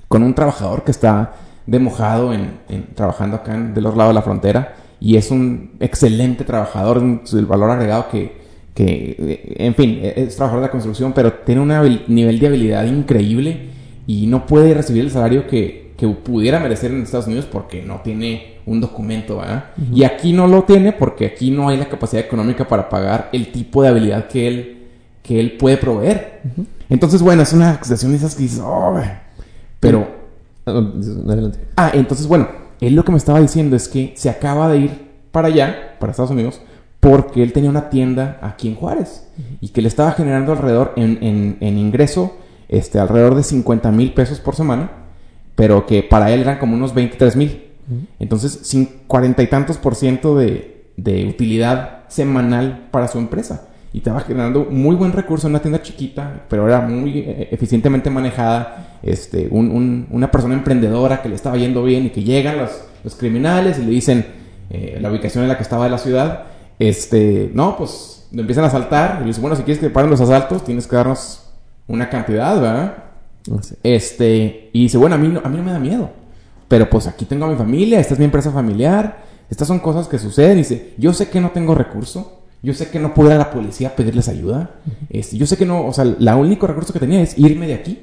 [0.07, 1.33] con un trabajador que está
[1.65, 2.59] de mojado en,
[2.93, 7.45] trabajando acá en, del otro lado de la frontera y es un excelente trabajador, el
[7.45, 8.37] valor agregado que,
[8.73, 11.69] que, eh, en fin, es trabajador de la construcción, pero tiene un
[12.07, 13.69] nivel de habilidad increíble
[14.07, 18.01] y no puede recibir el salario que, que pudiera merecer en Estados Unidos porque no
[18.01, 19.65] tiene un documento, ¿verdad?
[19.93, 23.51] Y aquí no lo tiene porque aquí no hay la capacidad económica para pagar el
[23.51, 24.77] tipo de habilidad que él,
[25.23, 26.41] que él puede proveer.
[26.89, 28.99] Entonces, bueno, es una acusación de esas que dices, oh,
[29.79, 30.19] pero...
[30.65, 31.59] Adelante.
[31.75, 32.47] Ah, entonces, bueno,
[32.81, 36.11] él lo que me estaba diciendo es que se acaba de ir para allá, para
[36.11, 36.61] Estados Unidos,
[36.99, 39.27] porque él tenía una tienda aquí en Juárez
[39.61, 42.37] y que le estaba generando alrededor en, ingreso
[42.67, 44.91] este, alrededor de 50 mil pesos por semana,
[45.55, 47.65] pero que para él eran como unos 23 mil.
[48.19, 48.69] Entonces,
[49.07, 50.85] cuarenta y tantos por ciento de
[51.27, 56.43] utilidad semanal para su empresa y estaba generando muy buen recurso en una tienda chiquita,
[56.47, 58.97] pero era muy eh, eficientemente manejada.
[59.01, 63.85] Este, una persona emprendedora que le estaba yendo bien y que llegan los, criminales y
[63.85, 64.25] le dicen
[64.69, 66.43] eh, la ubicación en la que estaba de la ciudad.
[66.77, 70.11] Este, no, pues le empiezan a asaltar y le dicen, bueno, si quieres que paren
[70.11, 71.49] los asaltos, tienes que darnos
[71.87, 73.03] una cantidad, ¿verdad?
[73.81, 76.11] Este, y dice, bueno, a mí, no, a mí no me da miedo,
[76.67, 80.07] pero pues aquí tengo a mi familia, esta es mi empresa familiar, estas son cosas
[80.07, 80.59] que suceden.
[80.59, 83.39] Y dice, yo sé que no tengo recurso, yo sé que no puedo ir a
[83.39, 84.71] la policía a pedirles ayuda.
[85.09, 87.75] Este, yo sé que no, o sea, el único recurso que tenía es irme de
[87.75, 87.99] aquí.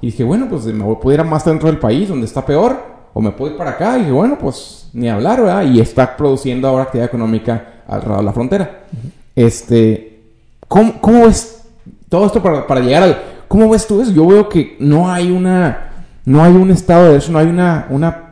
[0.00, 2.78] Y dije, bueno, pues me ir a más dentro del país donde está peor,
[3.12, 3.96] o me puedo ir para acá.
[3.96, 5.64] Y dije, bueno, pues ni hablar, ¿verdad?
[5.64, 8.84] Y está produciendo ahora actividad económica alrededor de la frontera.
[9.34, 10.20] Este,
[10.68, 11.62] ¿cómo, ¿cómo, ves
[12.08, 13.22] todo esto para, para, llegar al.
[13.48, 14.12] ¿Cómo ves tú eso?
[14.12, 15.90] Yo veo que no hay una.
[16.24, 17.86] No hay un estado de eso, no hay una.
[17.90, 18.22] una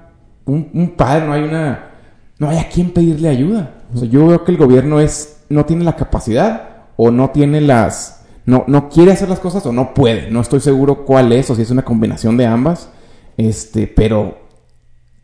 [0.45, 1.91] un, un padre, no hay una.
[2.39, 3.71] No hay a quién pedirle ayuda.
[3.93, 7.61] O sea, yo veo que el gobierno es no tiene la capacidad o no tiene
[7.61, 8.22] las...
[8.46, 10.30] No, no quiere hacer las cosas o no puede.
[10.30, 12.90] No estoy seguro cuál es o si es una combinación de ambas.
[13.37, 14.38] Este, pero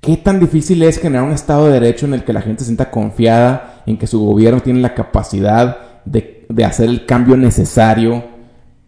[0.01, 2.67] ¿qué tan difícil es generar un Estado de Derecho en el que la gente se
[2.67, 8.25] sienta confiada en que su gobierno tiene la capacidad de, de hacer el cambio necesario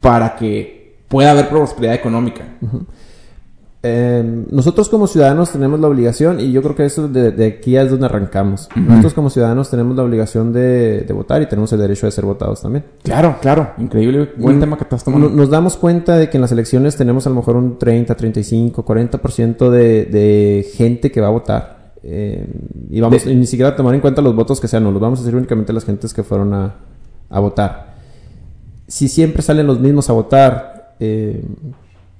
[0.00, 2.42] para que pueda haber prosperidad económica?
[3.84, 7.90] Em, nosotros como ciudadanos tenemos la obligación, y yo creo que eso de, aquí es
[7.90, 8.68] donde arrancamos.
[8.76, 12.62] Nosotros como ciudadanos tenemos la obligación de, votar y tenemos el derecho de ser votados
[12.62, 12.84] también.
[13.02, 15.28] Claro, claro, increíble, buen tema que estás tomando.
[15.28, 18.84] Nos damos cuenta de que en las elecciones tenemos a lo mejor un 30, 35,
[18.84, 21.82] 40% de, de gente que va a votar.
[22.04, 22.46] Em,
[22.88, 25.18] y vamos, ni siquiera a tomar en cuenta los votos que sean, no los vamos
[25.18, 26.76] a hacer únicamente las gentes que fueron a,
[27.28, 27.94] a votar.
[28.86, 31.44] Si siempre salen los mismos a votar, eh,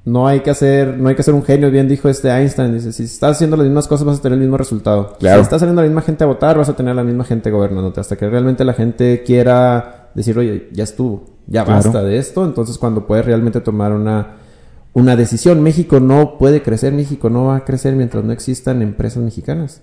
[0.05, 2.93] no hay que hacer, no hay que ser un genio, bien dijo este Einstein, dice,
[2.93, 5.17] si estás haciendo las mismas cosas vas a tener el mismo resultado.
[5.21, 8.01] Si estás saliendo la misma gente a votar, vas a tener la misma gente gobernándote,
[8.01, 12.79] hasta que realmente la gente quiera decir, oye, ya estuvo, ya basta de esto, entonces
[12.79, 14.39] cuando puedes realmente tomar una,
[14.93, 15.63] una decisión.
[15.63, 19.83] México no puede crecer, México no va a crecer mientras no existan empresas mexicanas.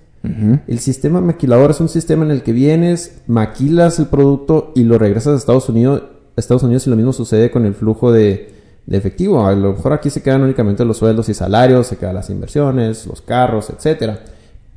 [0.68, 4.98] El sistema maquilador es un sistema en el que vienes, maquilas el producto y lo
[5.00, 6.04] regresas a Estados Unidos,
[6.36, 8.59] Estados Unidos y lo mismo sucede con el flujo de,
[8.90, 9.46] de efectivo.
[9.46, 13.06] A lo mejor aquí se quedan únicamente los sueldos y salarios, se quedan las inversiones,
[13.06, 14.20] los carros, etcétera.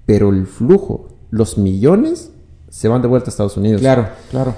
[0.04, 2.30] Pero el flujo, los millones,
[2.68, 3.80] se van de vuelta a Estados Unidos.
[3.80, 4.54] Claro, claro.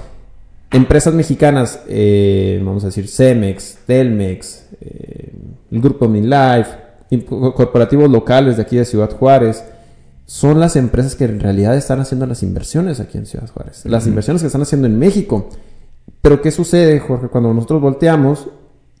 [0.71, 5.33] Empresas mexicanas, eh, vamos a decir Cemex, Telmex, eh,
[5.71, 6.71] el grupo MinLife,
[7.55, 9.63] corporativos locales de aquí de Ciudad Juárez,
[10.25, 13.85] son las empresas que en realidad están haciendo las inversiones aquí en Ciudad Juárez.
[13.85, 15.47] Las inversiones que están haciendo en México.
[16.21, 17.27] Pero ¿qué sucede, Jorge?
[17.29, 18.49] Cuando nosotros volteamos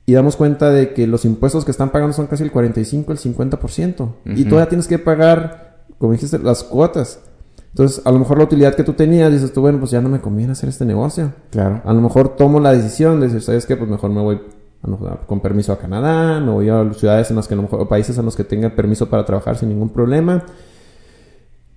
[0.05, 3.17] y damos cuenta de que los impuestos que están pagando son casi el 45, el
[3.17, 4.09] 50%.
[4.35, 7.19] Y todavía tienes que pagar, como dijiste, las cuotas.
[7.69, 10.07] Entonces, a lo mejor la utilidad que tú tenías, dices tú, bueno, pues ya no
[10.07, 11.33] me conviene hacer este negocio.
[11.49, 11.81] Claro.
[11.83, 13.75] A lo mejor tomo la decisión de decir, ¿sabes qué?
[13.75, 14.39] Pues mejor me voy
[15.25, 17.87] con permiso a Canadá, me voy a ciudades en las que a lo mejor, o
[17.87, 20.45] países en los que tenga permiso para trabajar sin ningún problema.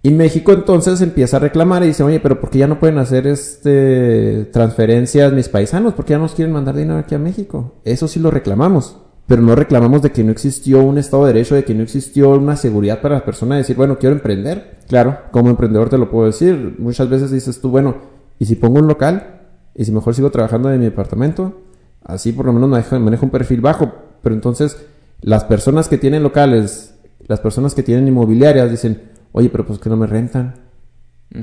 [0.03, 2.99] Y México entonces empieza a reclamar y dice, oye, pero ¿por qué ya no pueden
[2.99, 5.95] hacer este transferencias mis paisanos?
[5.95, 7.75] ¿Por qué ya nos quieren mandar dinero aquí a México?
[7.85, 8.99] Eso sí lo reclamamos.
[9.27, 12.31] Pero no reclamamos de que no existió un Estado de Derecho, de que no existió
[12.31, 14.79] una seguridad para la persona de decir, bueno, quiero emprender.
[14.89, 15.19] Claro.
[15.33, 16.77] Como emprendedor te lo puedo decir.
[16.79, 17.97] Muchas veces dices tú, bueno,
[18.39, 19.41] ¿y si pongo un local?
[19.75, 21.61] ¿Y si mejor sigo trabajando en mi departamento?
[22.03, 23.93] Así por lo menos manejo, manejo un perfil bajo.
[24.23, 24.79] Pero entonces,
[25.21, 26.95] las personas que tienen locales,
[27.27, 30.55] las personas que tienen inmobiliarias dicen, oye, pero pues que no me rentan.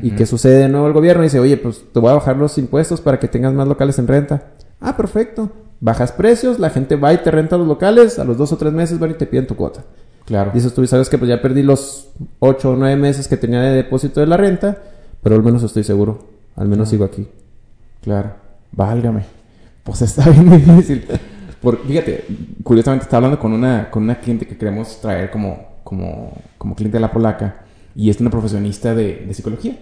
[0.02, 1.22] ¿Y qué sucede de nuevo el gobierno?
[1.22, 4.08] Dice, oye, pues te voy a bajar los impuestos para que tengas más locales en
[4.08, 4.54] renta.
[4.80, 5.52] Ah, perfecto.
[5.80, 8.74] Bajas precios, la gente va y te renta los locales, a los dos o tres
[8.74, 9.84] meses van y te piden tu cuota.
[10.26, 10.52] Claro.
[10.54, 13.76] Dices tú, sabes que pues ya perdí los 8 o 9 meses que tenía de
[13.76, 14.82] depósito de la renta,
[15.22, 16.26] pero al menos estoy seguro.
[16.56, 17.28] Al menos sigo aquí.
[18.02, 18.32] Claro.
[18.72, 19.26] Válgame.
[19.84, 21.06] Pues está bien difícil.
[21.62, 22.26] Porque, fíjate,
[22.64, 26.98] curiosamente estaba hablando con una, con una cliente que queremos traer como, como, como cliente
[26.98, 27.65] de la polaca.
[27.96, 29.78] Y es una profesionista de, de psicología.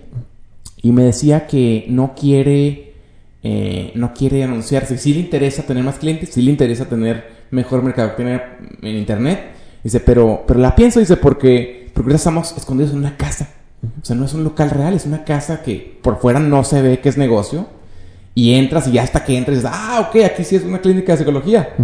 [0.84, 2.93] Y me decía que no quiere,
[3.41, 4.97] eh, no quiere anunciarse.
[4.97, 9.54] Sí le interesa tener más clientes, sí le interesa tener mejor mercadotecnia en internet.
[9.82, 13.49] Dice, pero, pero la pienso, dice, porque, porque estamos escondidos en una casa.
[14.02, 16.82] O sea, no es un local real, es una casa que por fuera no se
[16.82, 17.67] ve que es negocio.
[18.36, 21.13] Y entras y ya hasta que entras dices, ah, ok, aquí sí es una clínica
[21.13, 21.76] de psicología.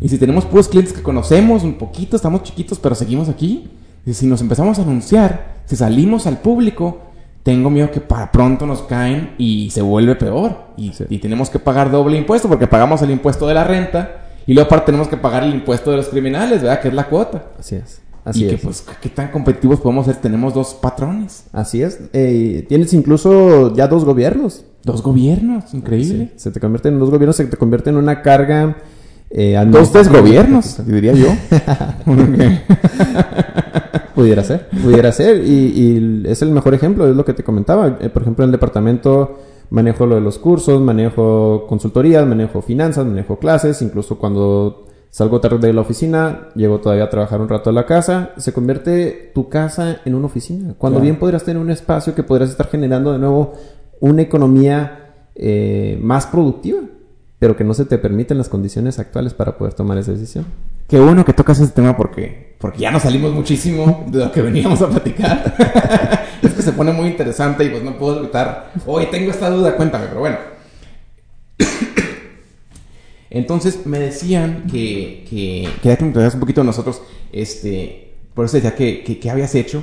[0.00, 3.70] Y si tenemos puros clientes que conocemos un poquito, estamos chiquitos, pero seguimos aquí.
[4.04, 6.98] Y si nos empezamos a anunciar, si salimos al público,
[7.42, 10.56] tengo miedo que para pronto nos caen y se vuelve peor.
[10.76, 11.04] Y, Sí.
[11.08, 14.66] y tenemos que pagar doble impuesto porque pagamos el impuesto de la renta y luego
[14.66, 16.80] aparte tenemos que pagar el impuesto de los criminales, ¿verdad?
[16.80, 17.44] Que es la cuota.
[17.58, 18.00] Así es.
[18.24, 18.60] Así y que es.
[18.60, 20.14] pues, ¿qué tan competitivos podemos ser?
[20.16, 21.98] Tenemos dos patrones, Así es.
[22.12, 24.64] Eh, tienes incluso ya dos gobiernos.
[24.84, 26.26] dos gobiernos, increíble.
[26.36, 26.40] Sí.
[26.44, 28.76] Se te convierten en dos gobiernos, se te convierte en una carga.
[29.34, 30.02] Eh, Dos administrativa.
[30.02, 31.26] desgobiernos, diría yo.
[34.22, 35.44] Pudiera ser, pudiera ser.
[35.44, 37.98] Y, y es el mejor ejemplo, es lo que te comentaba.
[38.00, 39.38] Eh, por ejemplo, en el departamento
[39.70, 43.80] manejo lo de los cursos, manejo consultorías, manejo finanzas, manejo clases.
[43.82, 47.84] Incluso cuando salgo tarde de la oficina, llego todavía a trabajar un rato a la
[47.86, 48.30] casa.
[48.36, 50.74] Se convierte tu casa en una oficina.
[50.78, 51.04] Cuando Claro.
[51.04, 53.52] bien podrías tener un espacio que podrías estar generando de nuevo
[54.00, 54.98] una economía
[55.34, 56.80] eh, más productiva.
[57.42, 60.46] Pero que no se te permiten las condiciones actuales para poder tomar esa decisión.
[60.86, 64.42] Qué bueno que tocas ese tema porque, porque ya nos salimos muchísimo de lo que
[64.42, 65.52] veníamos a platicar.
[66.40, 68.70] es que se pone muy interesante y pues no puedo evitar.
[68.86, 70.36] Oye, tengo esta duda, cuéntame, pero bueno.
[73.30, 77.02] Entonces me decían que, que quería que me un poquito de nosotros,
[77.32, 79.82] este, por eso decía que, que, que habías hecho.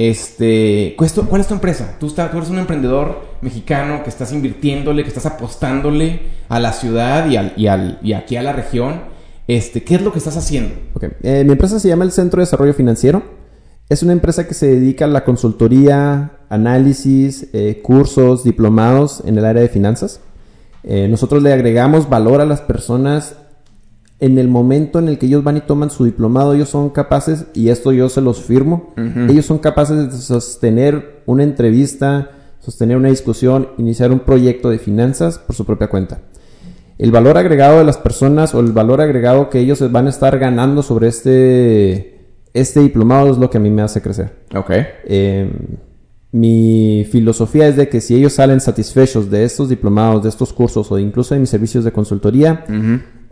[0.00, 1.96] Este, ¿cuál es, tu, empresa?
[2.00, 7.28] Tú, tú eres un emprendedor mexicano que estás invirtiéndole, que estás apostándole a la ciudad
[7.28, 9.02] y, al, y, aquí a la región.
[9.46, 10.74] Este, ¿Qué es lo que estás haciendo?
[11.22, 13.22] Eh, mi empresa se llama el Centro de Desarrollo Financiero.
[13.90, 19.44] Es una empresa que se dedica a la consultoría, análisis, eh, cursos, diplomados en el
[19.44, 20.22] área de finanzas.
[20.82, 23.36] Eh, nosotros le agregamos valor a las personas
[24.20, 26.54] en el momento en el que ellos van y toman su diplomado.
[26.54, 31.42] Ellos son capaces, y esto yo se los firmo, ellos son capaces de sostener una
[31.42, 32.30] entrevista,
[32.60, 36.20] sostener una discusión, iniciar un proyecto de finanzas por su propia cuenta
[37.00, 40.38] el valor agregado de las personas o el valor agregado que ellos van a estar
[40.38, 44.34] ganando sobre este, este diplomado es lo que a mí me hace crecer.
[44.54, 44.70] Ok.
[45.04, 45.50] Eh,
[46.32, 50.92] mi filosofía es de que si ellos salen satisfechos de estos diplomados, de estos cursos
[50.92, 52.66] o incluso de mis servicios de consultoría,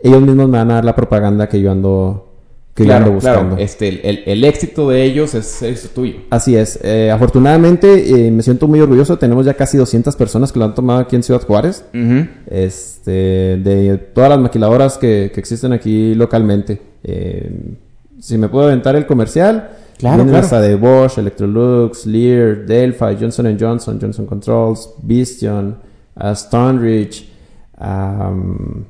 [0.01, 2.25] ellos mismos me van a dar la propaganda que yo ando,
[2.73, 3.55] que yo ando buscando.
[3.55, 3.57] claro.
[3.61, 6.15] Este, el, el- el éxito de ellos es, es tuyo.
[6.29, 6.79] Así es.
[6.83, 9.17] Eh, afortunadamente eh, me siento muy orgulloso.
[9.17, 11.83] Tenemos ya casi 200 personas que lo han tomado aquí en Ciudad Juárez.
[12.47, 16.81] Este, de todas las maquiladoras que, que existen aquí localmente.
[17.03, 17.51] Eh,
[18.19, 20.37] si me puedo aventar el comercial, Claro, claro.
[20.37, 25.77] hasta de Bosch, Electrolux, Lear, Delphi, Johnson Johnson, Johnson Controls, Visteon,
[26.15, 27.27] uh, Stoneridge.
[27.81, 28.85] um,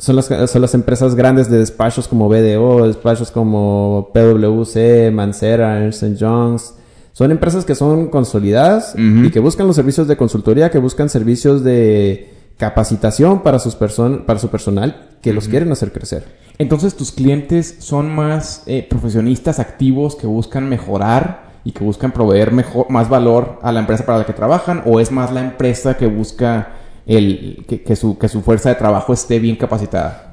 [0.00, 6.04] son las, son las empresas grandes de despachos como BDO, despachos como PwC, Mancera, Ernst
[6.16, 6.74] Youngs.
[7.12, 11.62] Son empresas que son consolidadas y que buscan los servicios de consultoría, que buscan servicios
[11.62, 16.24] de capacitación para, sus person para su personal, que los quieren hacer crecer.
[16.56, 22.52] Entonces, tus clientes son más eh, profesionistas activos que buscan mejorar y que buscan proveer
[22.52, 25.96] mejor, más valor a la empresa para la que trabajan, o es más la empresa
[25.98, 26.79] que busca
[27.16, 30.26] el, que, que su, que su fuerza de trabajo esté bien capacitada.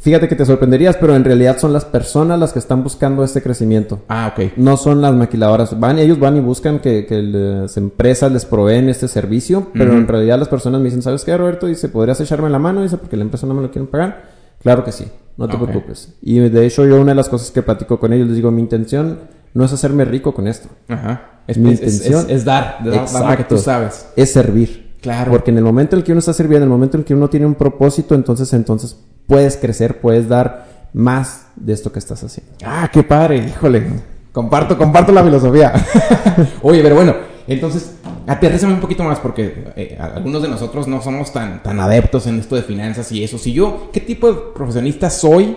[0.00, 3.42] Fíjate que te sorprenderías, pero en realidad son las personas las que están buscando este
[3.42, 4.00] crecimiento.
[4.08, 4.52] Ah, ok.
[4.56, 5.78] No son las maquiladoras.
[5.80, 10.06] Van, ellos van y buscan que, que las empresas les proveen este servicio, pero en
[10.06, 11.66] realidad las personas me dicen, ¿sabes qué, Roberto?
[11.66, 12.82] Dice, ¿podrías echarme la mano?
[12.82, 14.22] Dice, porque la empresa no me lo quieren pagar.
[14.62, 15.64] Claro que sí, no te Ok.
[15.66, 16.14] preocupes.
[16.22, 18.60] Y de hecho yo una de las cosas que platico con ellos, les digo, mi
[18.60, 19.20] intención
[19.54, 21.40] no es hacerme rico con esto, Ajá.
[21.48, 24.06] Es, Mi es- intención- es- es dar, de dar, dar lo que tú sabes.
[24.14, 24.91] es servir.
[25.02, 25.32] Claro.
[25.32, 27.04] Porque en el momento en el que uno está sirviendo, en el momento en el
[27.04, 31.98] que uno tiene un propósito, entonces, entonces puedes crecer, puedes dar más de esto que
[31.98, 32.52] estás haciendo.
[32.64, 33.84] Ah, qué padre, híjole.
[34.32, 35.72] Comparto, comparto la filosofía.
[36.62, 37.14] Oye, pero bueno,
[37.48, 42.26] entonces, aterrízame un poquito más porque eh, algunos de nosotros no somos tan, tan adeptos
[42.28, 43.38] en esto de finanzas y eso.
[43.38, 45.56] Si yo, ¿qué tipo de profesionista soy?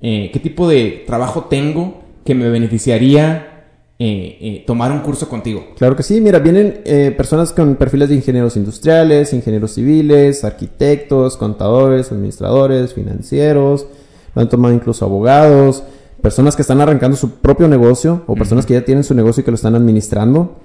[0.00, 3.53] Eh, ¿Qué tipo de trabajo tengo que me beneficiaría
[3.96, 5.66] eh, eh, tomar un curso contigo?
[5.76, 11.36] Claro que sí, mira, vienen eh, personas con perfiles de ingenieros industriales, ingenieros civiles, arquitectos,
[11.36, 13.86] contadores, administradores, financieros,
[14.34, 15.84] lo han tomado incluso abogados,
[16.20, 19.44] personas que están arrancando su propio negocio o personas que ya tienen su negocio y
[19.44, 20.56] que lo están administrando.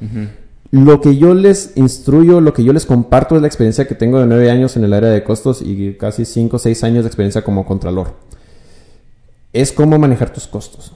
[0.72, 4.20] Lo que yo les instruyo, lo que yo les comparto es la experiencia que tengo
[4.20, 7.08] de nueve años en el área de costos y casi cinco o seis años de
[7.08, 8.14] experiencia como contralor.
[9.54, 10.94] Es cómo manejar tus costos.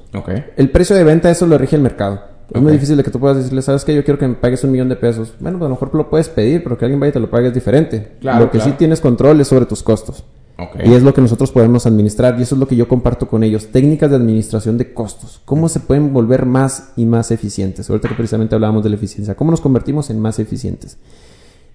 [0.56, 2.22] El precio de venta, eso lo rige el mercado.
[2.54, 3.96] Es muy difícil de que tú puedas decirle, ¿sabes qué?
[3.96, 5.34] Yo quiero que me pagues un millón de pesos.
[5.40, 7.30] Bueno, pues a lo mejor lo puedes pedir, pero que alguien vaya y te lo
[7.30, 8.18] pague es diferente.
[8.20, 8.72] Claro, lo que claro.
[8.72, 10.24] sí tienes control es sobre tus costos.
[10.84, 13.44] Y es lo que nosotros podemos administrar y eso es lo que yo comparto con
[13.44, 13.68] ellos.
[13.68, 15.42] Técnicas de administración de costos.
[15.46, 17.90] ¿Cómo se pueden volver más y más eficientes?
[17.90, 19.36] Ahorita que precisamente hablábamos de la eficiencia.
[19.36, 20.98] ¿Cómo nos convertimos en más eficientes?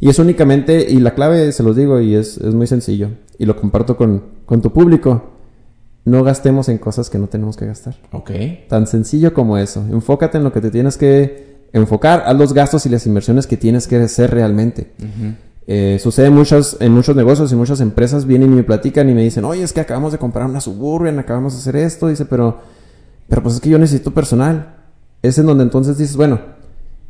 [0.01, 3.47] Y es únicamente, y la clave, se los digo, y es, es muy sencillo, y
[3.47, 5.38] lo comparto con, con tu público.
[6.09, 7.97] No gastemos en cosas que no tenemos que gastar.
[8.13, 8.31] Ok.
[8.69, 9.85] Tan sencillo como eso.
[9.91, 12.23] Enfócate en lo que te tienes que enfocar.
[12.27, 14.91] Haz los gastos y las inversiones que tienes que hacer realmente.
[15.67, 19.23] Eh, sucede muchas, en muchos negocios y muchas empresas vienen y me platican y me
[19.23, 22.09] dicen, oye, es que acabamos de comprar una Suburban, acabamos de hacer esto.
[22.09, 22.59] Dice, pero,
[23.29, 24.77] pero pues es que yo necesito personal.
[25.21, 26.41] Es en donde entonces dices, bueno,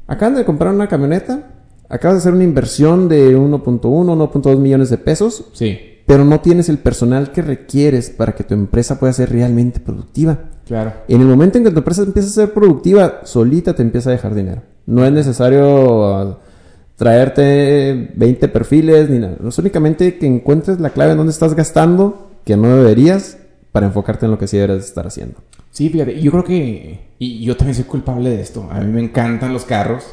[0.08, 1.52] acaban de comprar una camioneta,
[1.88, 5.78] acabas de hacer una inversión de 1.1, 1.2 millones de pesos, Sí.
[6.08, 10.38] Pero no tienes el personal que requieres para que tu empresa pueda ser realmente productiva.
[10.66, 10.94] Claro.
[11.06, 14.14] En el momento en que tu empresa empieza a ser productiva, solita te empieza a
[14.14, 14.62] dejar dinero.
[14.86, 16.36] No es necesario uh,
[16.96, 19.36] traerte 20 perfiles ni nada.
[19.46, 23.36] Es únicamente que encuentres la clave en donde estás gastando, que no deberías,
[23.70, 25.34] para enfocarte en lo que sí deberías estar haciendo.
[25.72, 29.02] Sí, fíjate, yo creo que, y yo también soy culpable de esto, a mí me
[29.02, 30.06] encantan los carros,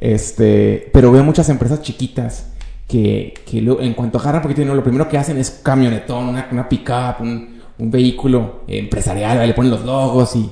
[0.00, 2.53] este, pero veo muchas empresas chiquitas
[2.88, 6.68] que, que lo- en cuanto agarran poquito lo primero que hacen es camionetón, una, una
[6.68, 10.50] pick-up, un, un vehículo empresarial, ahí le ponen los logos y,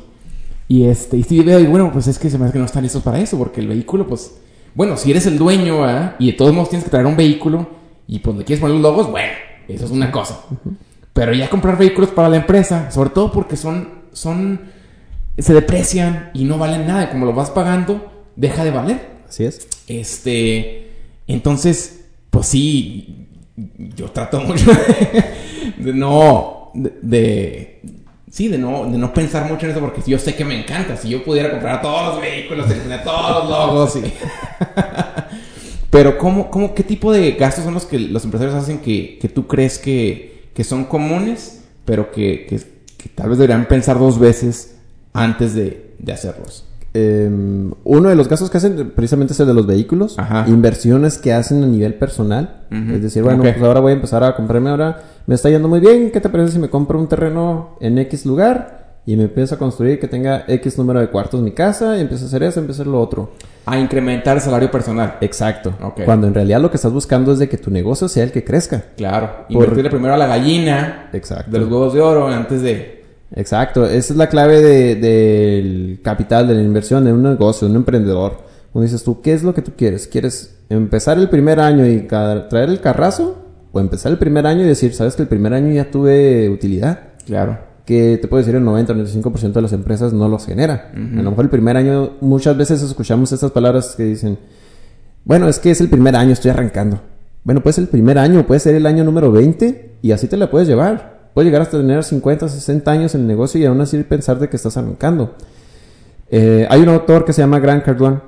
[0.69, 2.83] y este, y veo, y bueno, pues es que se me hace que no están
[2.83, 4.37] listos para eso, porque el vehículo, pues,
[4.75, 6.17] bueno, si eres el dueño, ¿verdad?
[6.19, 7.69] y de todos modos tienes que traer un vehículo,
[8.09, 9.33] y pues le quieres poner los logos, bueno,
[9.69, 10.41] eso es una cosa.
[11.13, 14.61] Pero ya comprar vehículos para la empresa, sobre todo porque son, son,
[15.37, 17.11] se deprecian y no valen nada.
[17.11, 19.11] Como lo vas pagando, deja de valer.
[19.29, 19.69] Así es.
[19.89, 20.91] Este,
[21.27, 22.02] entonces,
[22.33, 23.29] pues sí,
[23.95, 24.71] yo trato mucho
[25.77, 27.81] de, no, de,
[28.31, 30.97] sí, de no, de no pensar mucho en eso porque yo sé que me encanta.
[30.97, 34.13] Si yo pudiera comprar todos los vehículos, tener todos los logos y...
[35.91, 39.29] Pero ¿cómo, cómo, qué tipo de gastos son los que los empresarios hacen que, que
[39.29, 44.77] tú crees que, que son comunes, pero que- que tal vez deberían pensar dos veces
[45.13, 46.65] antes de, de hacerlos?
[46.95, 47.31] Eh,
[47.85, 50.19] uno de los gastos que hacen precisamente es el de los vehículos.
[50.19, 50.45] Ajá.
[50.49, 52.63] Inversiones que hacen a nivel personal.
[52.71, 55.01] Es decir, bueno, pues ahora voy a empezar a comprarme ahora.
[55.27, 56.11] Me está yendo muy bien.
[56.11, 58.81] ¿Qué te parece si me compro un terreno en X lugar?
[59.05, 61.97] Y me empiezo a construir que tenga X número de cuartos en mi casa.
[61.97, 63.33] Y empiezo a hacer eso, empiezo a hacer lo otro.
[63.67, 65.17] A incrementar el salario personal.
[65.21, 65.73] Exacto.
[65.83, 66.03] Ok.
[66.05, 68.45] Cuando en realidad lo que estás buscando es de que tu negocio sea el que
[68.45, 68.83] crezca.
[68.97, 69.29] Claro.
[69.49, 71.51] Por- Invertirle primero a la gallina Exacto.
[71.51, 73.02] de los huevos de oro antes de...
[73.35, 77.73] Exacto, esa es la clave de- del capital, de la inversión en un negocio, en
[77.73, 78.39] un emprendedor.
[78.73, 80.07] Cuando dices tú, ¿qué es lo que tú quieres?
[80.07, 83.39] ¿Quieres empezar el primer año y traer el carrazo?
[83.73, 86.99] ¿O empezar el primer año y decir, sabes que el primer año ya tuve utilidad?
[87.27, 87.59] Claro.
[87.85, 90.93] que te puedo decir el 90 o 95% de las empresas no los genera.
[90.95, 94.39] A lo mejor el primer año, muchas veces escuchamos estas palabras que dicen,
[95.25, 97.01] bueno, es que es el primer año, estoy arrancando.
[97.43, 100.37] Bueno, puede ser el primer año, puede ser el año número 20 y así te
[100.37, 101.12] la puedes llevar.
[101.35, 104.49] Puedes llegar hasta tener 50, 60 años en el negocio y aún así pensar de
[104.49, 105.35] que estás arrancando.
[106.31, 108.21] Eh, hay un autor que se llama Grant Cardone.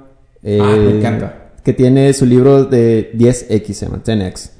[0.43, 1.53] eh, Ah, me encanta.
[1.63, 4.51] Que tiene su libro de 10X, se llama 10X.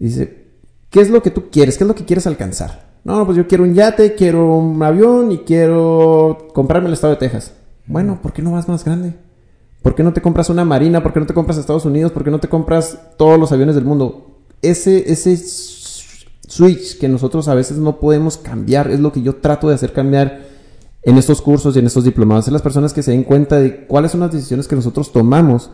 [0.00, 0.44] Y dice,
[0.90, 1.78] ¿qué es lo que tú quieres?
[1.78, 2.92] ¿Qué es lo que quieres alcanzar?
[3.04, 7.18] No, pues yo quiero un yate, quiero un avión y quiero comprarme el estado de
[7.20, 7.52] Texas.
[7.86, 9.14] Bueno, ¿por qué no vas más grande?
[9.82, 11.02] ¿Por qué no te compras una marina?
[11.02, 12.10] ¿Por qué no te compras Estados Unidos?
[12.12, 14.40] ¿Por qué no te compras todos los aviones del mundo?
[14.62, 15.32] Ese, ese
[16.48, 19.92] switch que nosotros a veces no podemos cambiar es lo que yo trato de hacer
[19.92, 20.42] cambiar
[21.02, 22.46] en estos cursos y en estos diplomados.
[22.46, 25.70] Es las personas que se den cuenta de cuáles son las decisiones que nosotros tomamos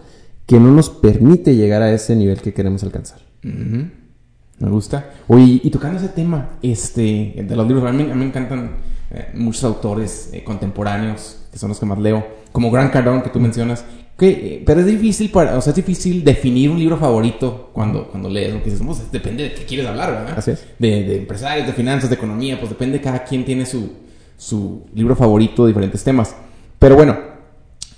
[0.46, 3.20] que no nos permite llegar a ese nivel que queremos alcanzar.
[3.42, 5.10] Me gusta.
[5.28, 8.72] Oye, y tocando ese tema, este, de los libros, a mí, a mí me encantan
[9.10, 13.30] eh, muchos autores eh, contemporáneos, que son los que más leo, como Grant Cardone, que
[13.30, 13.84] tú mencionas,
[14.16, 18.08] que, eh, pero es difícil para, o sea, es difícil definir un libro favorito cuando,
[18.08, 20.34] cuando lees, porque dices, pues, depende de qué quieres hablar, ¿verdad?
[20.36, 20.64] Así es.
[20.78, 23.90] De, de empresarios, de finanzas, de economía, pues depende, cada quien tiene su,
[24.36, 26.34] su libro favorito, diferentes temas.
[26.78, 27.18] Pero bueno,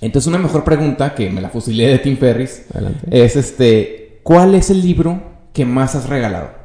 [0.00, 3.06] entonces una mejor pregunta, que me la fusilé de Tim Ferris, Adelante.
[3.10, 6.61] es este, ¿cuál es el libro que más has regalado?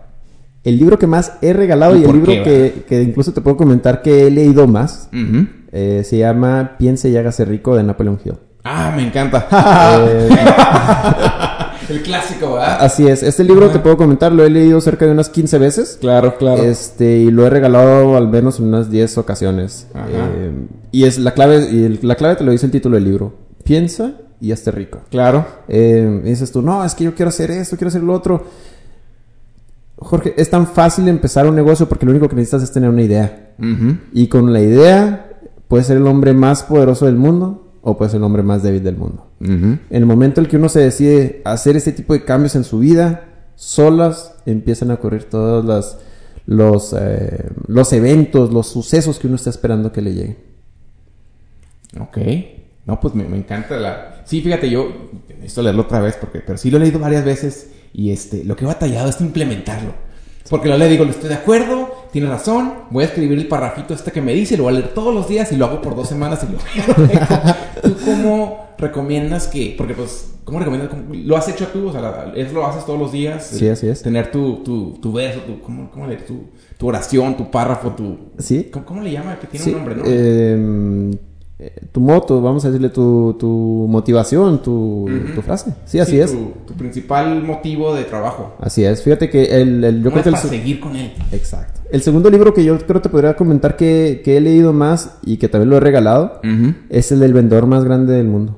[0.68, 3.40] El libro que más he regalado ¿Y y, el libro qué, que, que incluso te
[3.40, 5.08] puedo comentar que he leído más
[5.72, 8.34] eh, se llama Piense y hágase rico de Napoleon Hill.
[8.66, 9.48] Ah, me encanta.
[11.90, 12.80] Eh, el clásico, ¿verdad?
[12.82, 15.98] así es, este libro te puedo comentar, lo he leído cerca de unas 15 veces.
[16.02, 16.62] Claro, claro.
[16.62, 19.88] Este, y lo he regalado al menos en unas 10 ocasiones.
[19.94, 20.06] Ajá.
[20.12, 20.52] Eh,
[20.92, 23.34] y es la clave, y el- la clave te lo dice el título del libro.
[23.64, 25.00] Piensa y hazte rico.
[25.10, 25.46] Claro.
[25.70, 28.44] Y dices tú, no, es que yo quiero hacer esto, quiero hacer lo otro.
[29.98, 33.02] Jorge, es tan fácil empezar un negocio porque lo único que necesitas es tener una
[33.02, 33.56] idea.
[34.14, 35.30] Y con la idea,
[35.68, 38.84] puedes ser el hombre más poderoso del mundo o puedes ser el hombre más débil
[38.84, 39.28] del mundo.
[39.40, 42.64] En el momento en el que uno se decide hacer este tipo de cambios en
[42.64, 43.26] su vida,
[43.56, 45.98] solas empiezan a ocurrir todos las-
[46.46, 50.38] los, eh, los eventos, los sucesos que uno está esperando que le lleguen.
[52.00, 52.18] Ok.
[52.86, 54.22] No, pues me, me encanta la...
[54.26, 57.72] Sí, fíjate, yo necesito leerlo otra vez, porque, pero sí lo he leído varias veces
[57.94, 59.94] y este, lo que he batallado es implementarlo.
[60.50, 64.14] Porque lo le digo, estoy de acuerdo, tiene razón, voy a escribir el parrafito este
[64.14, 66.08] que me dice, lo voy a leer todos los días y lo hago por dos
[66.08, 66.58] semanas y lo
[67.84, 70.90] ¿Tú cómo recomiendas que, porque pues, ¿cómo recomiendas?
[70.90, 71.90] cómo- ¿Lo has hecho tú?
[71.90, 73.46] O sea, ¿es lo haces todos los días?
[73.46, 74.02] Sí, así es.
[74.02, 76.46] Tener tu, tu, tu verso, tu, ¿cómo, cómo le tu,
[76.78, 78.18] tu oración, tu párrafo, tu...
[78.38, 78.70] ¿Sí?
[78.72, 79.38] ¿Cómo, cómo le llama?
[79.40, 80.04] Que tiene Sí, un nombre, ¿no?
[80.06, 81.12] eh,
[81.60, 85.74] eh, tu moto, vamos a decirle tu, tu motivación, tu, tu frase.
[85.86, 86.32] Sí, así Sí, es.
[86.32, 88.54] Tu, tu principal motivo de trabajo.
[88.60, 89.02] Así es.
[89.02, 91.14] Fíjate que el, el- yo ¿Cómo creo que es el, para se- seguir con él?
[91.32, 91.82] exacto.
[91.92, 95.38] El segundo libro que yo creo te podría comentar que, que he leído más y
[95.38, 96.42] que también lo he regalado
[96.90, 98.58] es el del vendedor más grande del mundo,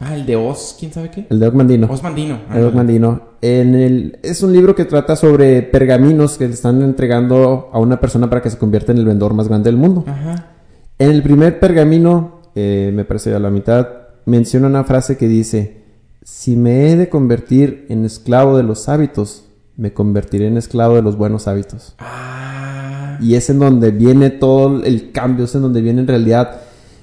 [0.00, 1.26] Ah, el de Oz, ¿quién sabe qué?
[1.28, 1.88] el de Ogmandino.
[1.90, 2.38] Oz Mandino.
[2.54, 3.20] El Ogmandino.
[3.42, 7.98] En el, es un libro que trata sobre pergaminos que le están entregando a una
[7.98, 10.04] persona para que se convierta en el vendedor más grande del mundo.
[10.06, 10.57] Ajá.
[11.00, 13.86] En el primer pergamino, eh, me parece a la mitad,
[14.24, 15.84] menciona una frase que dice,
[16.24, 19.44] si me he de convertir en esclavo de los hábitos,
[19.76, 21.94] me convertiré en esclavo de los buenos hábitos.
[22.00, 23.16] Ah.
[23.20, 26.62] Y es en donde viene todo el cambio, es en donde viene en realidad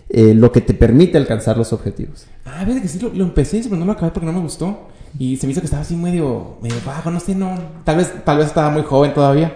[0.10, 2.28] eh, lo que te permite alcanzar los objetivos.
[2.44, 4.90] Ah, ves que sí lo, lo empecé, pero no lo acabé porque no me gustó.
[5.18, 7.58] Y se me hizo que estaba así medio, medio vago, no sé, no.
[7.86, 9.54] Tal vez, tal vez estaba muy joven todavía.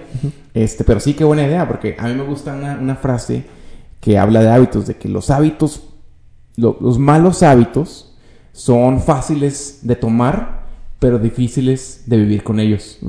[0.53, 3.58] Este, pero sí, qué buena idea, porque a mí me gusta una, una frase
[3.99, 5.83] que habla de hábitos, de que los hábitos,
[6.55, 8.15] lo- los malos hábitos
[8.51, 10.63] son fáciles de tomar,
[10.99, 12.99] pero difíciles de vivir con ellos.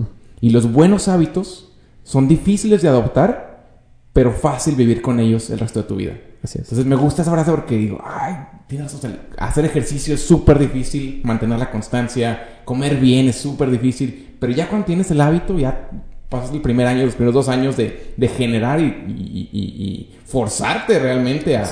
[0.40, 1.72] Y los buenos hábitos
[2.04, 3.66] son difíciles de adoptar,
[4.12, 6.12] pero fácil vivir con ellos el resto de tu vida.
[6.42, 6.64] Así es.
[6.64, 8.34] Entonces me gusta esa frase porque digo, ay,
[8.66, 13.36] tienes razón, o sea, hacer ejercicio es súper difícil, mantener la constancia, comer bien es
[13.36, 15.90] súper difícil, pero ya cuando tienes el hábito, ya
[16.30, 20.10] pasas el primer año, los primeros dos años de, de generar y, y- y- y
[20.24, 21.64] forzarte realmente a,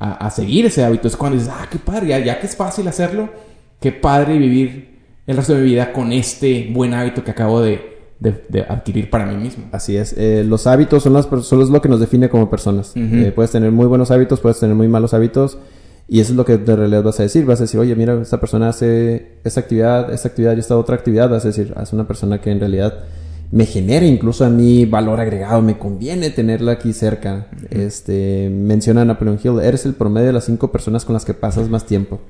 [0.00, 1.06] a- a seguir ese hábito.
[1.06, 3.28] Es cuando dices, ah, qué padre, ya, ya que es fácil hacerlo,
[3.80, 4.96] qué padre vivir
[5.26, 9.10] el resto de mi vida con este buen hábito que acabo de, de- de adquirir
[9.10, 9.66] para mí mismo.
[9.72, 10.14] Así es.
[10.16, 12.92] Eh, los hábitos son, las, son es lo que nos define como personas.
[12.96, 15.58] Eh, puedes tener muy buenos hábitos, puedes tener muy malos hábitos.
[16.08, 17.44] Y eso es lo que en realidad vas a decir.
[17.44, 20.94] Vas a decir, oye, mira, esta persona hace esta actividad, esta actividad y esta otra
[20.94, 21.28] actividad.
[21.28, 22.94] Vas a decir, "Ah, es una persona que en realidad
[23.50, 25.62] me genera incluso a mí valor agregado.
[25.62, 27.46] Me conviene tenerla aquí cerca.
[27.70, 31.68] Este, menciona Napoleon Hill, eres el promedio de las cinco personas con las que pasas
[31.68, 32.20] más tiempo.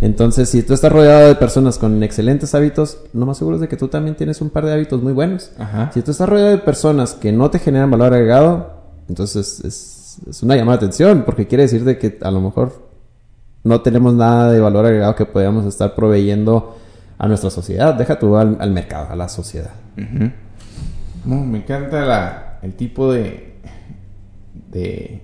[0.00, 3.68] Entonces, si tú estás rodeado de personas con excelentes hábitos, lo más seguro es de
[3.68, 5.52] que tú también tienes un par de hábitos muy buenos.
[5.58, 5.90] Ajá.
[5.92, 8.74] Si tú estás rodeado de personas que no te generan valor agregado,
[9.08, 12.86] Entonces es, es una llamada de atención porque quiere decir de que a lo mejor
[13.62, 16.76] no tenemos nada de valor agregado que podamos estar proveyendo
[17.18, 17.94] a nuestra sociedad.
[17.94, 19.70] Deja tú al, al mercado, a la sociedad.
[19.96, 20.30] Ujú.
[21.26, 23.54] No, me encanta la, el tipo de,
[24.70, 25.22] de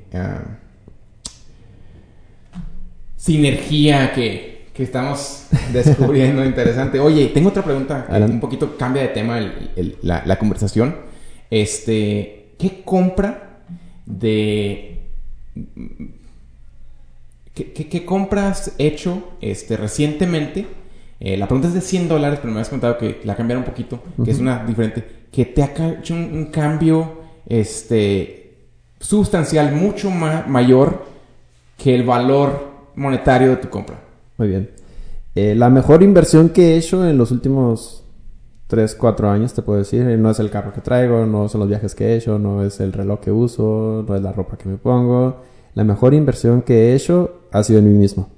[3.16, 6.44] sinergia que, que estamos descubriendo.
[6.44, 6.98] Interesante.
[7.00, 8.04] Oye, tengo otra pregunta.
[8.06, 8.34] que Adelante.
[8.34, 10.96] Un poquito cambia de tema el- el- la, la conversación.
[11.50, 13.60] Este, ¿qué compra
[14.06, 14.98] de
[17.54, 20.66] ¿Qué, qué, qué compra has hecho este, recientemente?
[21.20, 23.68] Eh, la pregunta es de 100 dólares, pero me has contado que la cambiaron un
[23.70, 25.21] poquito, que es una diferente.
[25.32, 28.68] Que te ha hecho un, un cambio este,
[29.00, 31.04] sustancial, mucho ma- mayor
[31.76, 33.98] que el valor monetario de tu compra.
[34.38, 34.70] Muy bien.
[35.34, 38.04] Eh, la mejor inversión que he hecho en los últimos
[38.66, 41.60] 3, 4 años, te puedo decir, eh, no es el carro que traigo, no son
[41.60, 44.56] los viajes que he hecho, no es el reloj que uso, no es la ropa
[44.58, 45.42] que me pongo.
[45.74, 48.28] La mejor inversión que he hecho ha sido en mí mismo.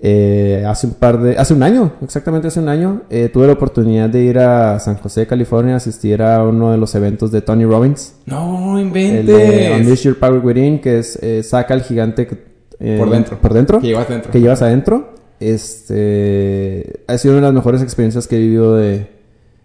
[0.00, 3.54] Eh, hace un par de, hace un año, exactamente hace un año, eh, tuve la
[3.54, 7.42] oportunidad de ir a San José, California, a asistir a uno de los eventos de
[7.42, 9.80] Tony Robbins, No, el de inventes.
[9.80, 12.38] Unleash Your Power Within, que es eh, saca al gigante que,
[12.78, 13.38] eh, Por dentro.
[13.40, 14.30] por dentro Que llevas dentro.
[14.30, 15.14] que llevas adentro.
[15.40, 19.08] Este ha sido una de las mejores experiencias que he vivido de,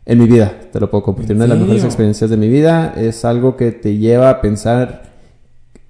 [0.06, 0.52] en mi vida.
[0.72, 1.32] Te lo puedo compartir.
[1.32, 2.94] ¿En Una de las mejores experiencias de mi vida.
[2.98, 5.04] Es algo que te lleva a pensar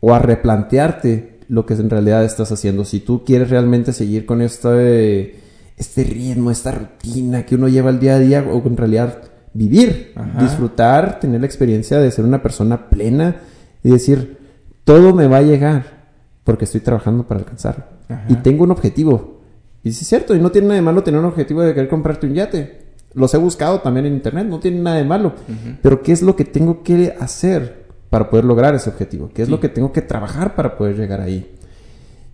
[0.01, 2.85] o a replantearte lo que en realidad estás haciendo.
[2.85, 5.39] Si tú quieres realmente seguir con este,
[5.77, 9.23] este ritmo, esta rutina que uno lleva al día a día, o en realidad
[9.53, 10.41] vivir, Ajá.
[10.41, 13.41] disfrutar, tener la experiencia de ser una persona plena
[13.83, 14.37] y decir,
[14.83, 16.03] todo me va a llegar
[16.43, 17.85] porque estoy trabajando para alcanzarlo.
[18.09, 18.25] Ajá.
[18.29, 19.41] Y tengo un objetivo.
[19.83, 21.89] Y sí es cierto, y no tiene nada de malo tener un objetivo de querer
[21.89, 22.83] comprarte un yate.
[23.13, 25.33] Los he buscado también en internet, no tiene nada de malo.
[25.81, 27.82] Pero ¿qué es lo que tengo que hacer
[28.13, 29.29] para poder lograr ese objetivo?
[29.33, 29.51] ¿Qué es Sí.
[29.51, 31.55] lo que tengo que trabajar para poder llegar ahí?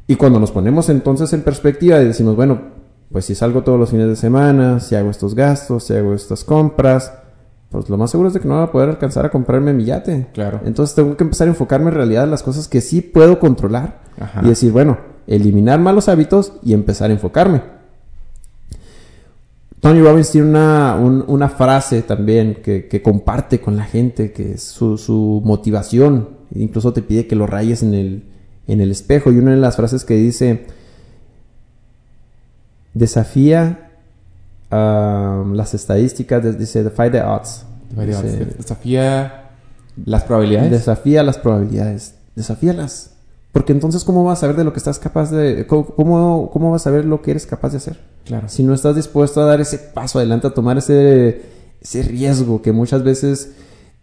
[0.07, 2.59] Y cuando nos ponemos entonces en perspectiva y decimos, bueno,
[3.11, 6.43] pues si salgo todos los fines de semana, si hago estos gastos, si hago estas
[6.43, 7.13] compras,
[7.69, 9.85] pues lo más seguro es de que no voy a poder alcanzar a comprarme mi
[9.85, 10.27] yate.
[10.33, 10.59] Claro.
[10.65, 14.01] Entonces tengo que empezar a enfocarme en realidad en las cosas que sí puedo controlar
[14.19, 14.41] Ajá.
[14.43, 17.61] y decir, bueno, eliminar malos hábitos y empezar a enfocarme.
[19.81, 24.53] Tony Robbins tiene una, un- una frase también que, que comparte con la gente, que
[24.53, 26.29] es su, su motivación.
[26.53, 28.23] Incluso te pide que lo rayes en el,
[28.67, 29.31] en el espejo.
[29.31, 30.65] Y una de las frases que dice,
[32.93, 33.91] desafía
[34.71, 37.65] ah, las estadísticas, dice, defy the odds.
[38.23, 39.49] Dice, Desafía
[40.05, 40.71] las probabilidades.
[40.71, 42.15] Desafía las probabilidades.
[42.35, 43.11] Desafíalas.
[43.51, 45.65] Porque entonces, ¿cómo vas a saber de lo que estás capaz de...
[45.65, 47.99] ¿Cómo, cómo, cómo vas a saber lo que eres capaz de hacer?
[48.29, 48.47] Claro.
[48.47, 51.41] Si no estás dispuesto a dar ese paso adelante, a tomar ese,
[51.81, 53.53] ese riesgo que muchas veces,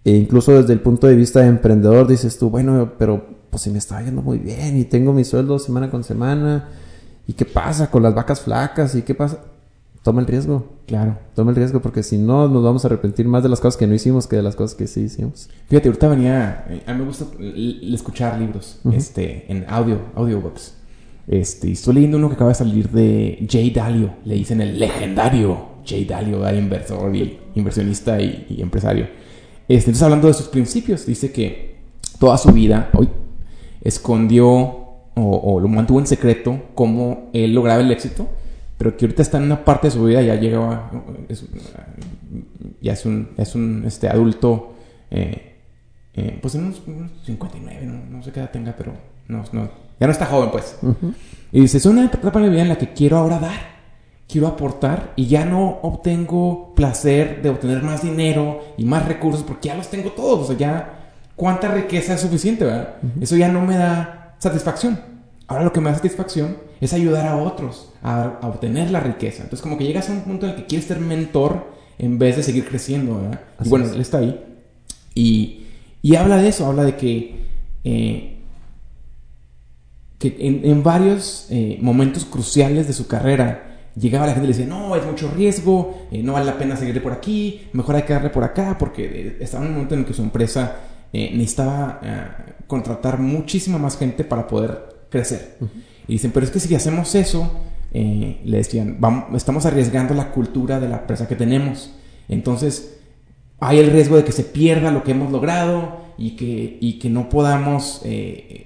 [0.04, 3.70] e incluso desde el punto de vista de emprendedor, dices tú, bueno, pero pues si
[3.70, 6.70] me está yendo muy bien y tengo mi sueldo semana con semana,
[7.28, 8.96] ¿y qué pasa con las vacas flacas?
[8.96, 9.38] ¿Y qué pasa?
[10.02, 10.72] Toma el riesgo.
[10.88, 11.18] Claro.
[11.36, 13.86] Toma el riesgo porque si no nos vamos a arrepentir más de las cosas que
[13.86, 15.48] no hicimos que de las cosas que sí hicimos.
[15.68, 16.64] Fíjate, ahorita venía.
[16.68, 17.26] eh, A mí me gusta
[17.94, 20.74] escuchar libros este, en audio, audiobooks.
[21.28, 24.14] Este, estoy leyendo uno que acaba de salir de Jay Dalio.
[24.24, 26.58] Le dicen el legendario Jay Dalio, ¿verdad?
[26.58, 29.06] inversor y inversionista y, empresario.
[29.68, 31.76] Este, entonces, hablando de sus principios, dice que
[32.18, 32.90] toda su vida
[33.82, 38.28] escondió o, o lo mantuvo en secreto cómo él lograba el éxito,
[38.78, 40.90] pero que ahorita está en una parte de su vida, ya llegaba,
[41.28, 41.44] es,
[42.80, 44.74] ya es un, es un este, adulto,
[45.10, 45.54] eh,
[46.14, 48.92] eh, pues en unos, unos 59, no, no sé qué edad tenga, pero
[49.28, 49.68] no, no,
[50.00, 50.76] ya no está joven, pues.
[51.52, 53.76] Y dice, es una etapa de mi vida en la que quiero ahora dar,
[54.28, 59.68] quiero aportar y ya no obtengo placer de obtener más dinero y más recursos porque
[59.68, 62.96] ya los tengo todos, o sea, ya cuánta riqueza es suficiente, ¿verdad?
[63.20, 64.98] Eso ya no me da satisfacción.
[65.48, 69.44] Ahora lo que me da satisfacción es ayudar a otros a, a obtener la riqueza.
[69.44, 72.36] Entonces como que llegas a un punto en el que quieres ser mentor en vez
[72.36, 73.40] de seguir creciendo, ¿verdad?
[73.58, 73.92] Así y bueno, es.
[73.92, 74.44] él está ahí.
[75.14, 75.66] Y,
[76.02, 77.46] y habla de eso, habla de que,
[77.84, 78.35] eh,
[80.18, 84.58] que en, en varios eh, momentos cruciales de su carrera llegaba la gente y le
[84.58, 88.02] decía, no, es mucho riesgo, eh, no vale la pena seguirle por aquí, mejor hay
[88.02, 90.76] que darle por acá, porque eh, estaba en un momento en el que su empresa
[91.12, 92.00] eh, necesitaba
[92.66, 95.56] contratar muchísima más gente para poder crecer.
[96.08, 97.50] Y dicen, pero es que si hacemos eso,
[97.92, 101.94] eh, le decían, vamos, estamos arriesgando la cultura de la empresa que tenemos.
[102.28, 102.98] Entonces,
[103.58, 107.08] hay el riesgo de que se pierda lo que hemos logrado y que, y que
[107.08, 108.65] no podamos eh,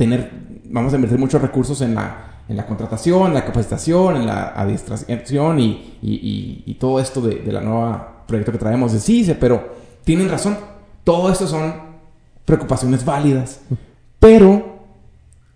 [0.00, 0.30] tener,
[0.64, 4.48] vamos a invertir muchos recursos en la, en la contratación, en la capacitación, en la
[4.56, 8.92] adiestración y, y, y- y todo esto de, de la nueva proyecto que traemos.
[8.92, 9.74] Sí, dice, pero
[10.04, 10.56] tienen razón.
[11.04, 11.74] Todo esto son
[12.46, 13.60] preocupaciones válidas.
[14.18, 14.80] Pero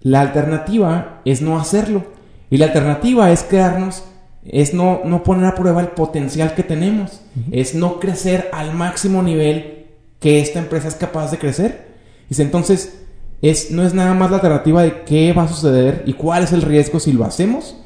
[0.03, 2.05] la alternativa es no hacerlo.
[2.51, 4.05] Y la alternativa es quedarnos,
[4.45, 7.22] es no, no poner a prueba el potencial que tenemos.
[7.51, 9.86] Es no crecer al máximo nivel
[10.20, 11.95] que esta empresa es capaz de crecer.
[12.28, 13.03] Dice, entonces,
[13.51, 16.53] es, no es nada más la alternativa de qué va a suceder y cuál es
[16.53, 17.76] el riesgo si lo hacemos,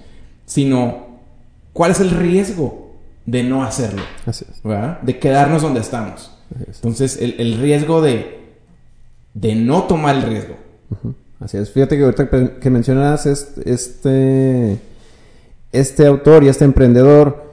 [0.46, 1.06] sino
[1.72, 2.92] cuál es el riesgo
[3.26, 4.02] de no hacerlo.
[4.26, 4.62] Así es.
[4.62, 5.00] ¿verdad?
[5.02, 6.30] De quedarnos donde estamos.
[6.66, 8.38] Entonces, el, el riesgo de,
[9.34, 10.54] de no tomar el riesgo.
[11.40, 11.70] Así es.
[11.70, 14.78] Fíjate que ahorita que- que mencionas este, este,
[15.72, 17.47] este autor y este emprendedor,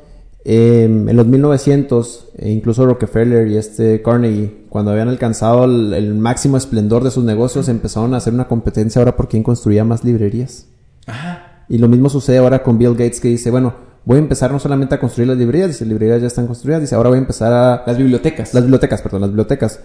[0.46, 6.14] eh, en los 1900, e incluso Rockefeller y este Carnegie, cuando habían alcanzado el, el
[6.14, 10.04] máximo esplendor de sus negocios, empezaron a hacer una competencia ahora por quién construía más
[10.04, 10.68] librerías.
[11.08, 11.64] Ajá.
[11.68, 13.74] Y lo mismo sucede ahora con Bill Gates que dice, bueno,
[14.06, 16.96] voy a empezar no solamente a construir las librerías, dice, librerías ya están construidas, dice,
[16.96, 17.84] ahora voy a empezar a...
[17.86, 18.54] Las bibliotecas.
[18.54, 19.80] Las bibliotecas, perdón, las bibliotecas.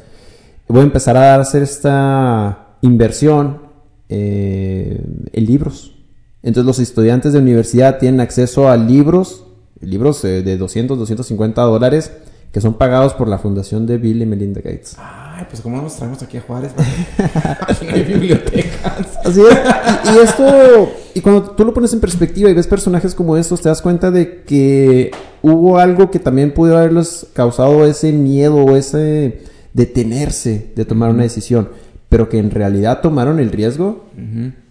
[0.68, 3.62] Voy a empezar a hacer esta inversión
[4.08, 5.02] eh,
[5.32, 5.96] en libros.
[6.42, 9.46] Entonces los estudiantes de universidad tienen acceso a libros,
[9.80, 12.12] libros eh, de 200, 250 dólares,
[12.52, 14.96] que son pagados por la fundación de Bill y Melinda Gates.
[14.98, 16.72] Ay, pues ¿cómo nos traemos aquí a Juárez?
[17.60, 19.18] Aquí no hay bibliotecas.
[19.24, 19.58] Así es.
[20.04, 23.60] Y, y esto, y cuando tú lo pones en perspectiva y ves personajes como estos,
[23.60, 25.12] te das cuenta de que
[25.42, 31.22] hubo algo que también pudo haberles causado ese miedo o ese detenerse de tomar una
[31.22, 31.70] decisión,
[32.08, 34.04] pero que en realidad tomaron el riesgo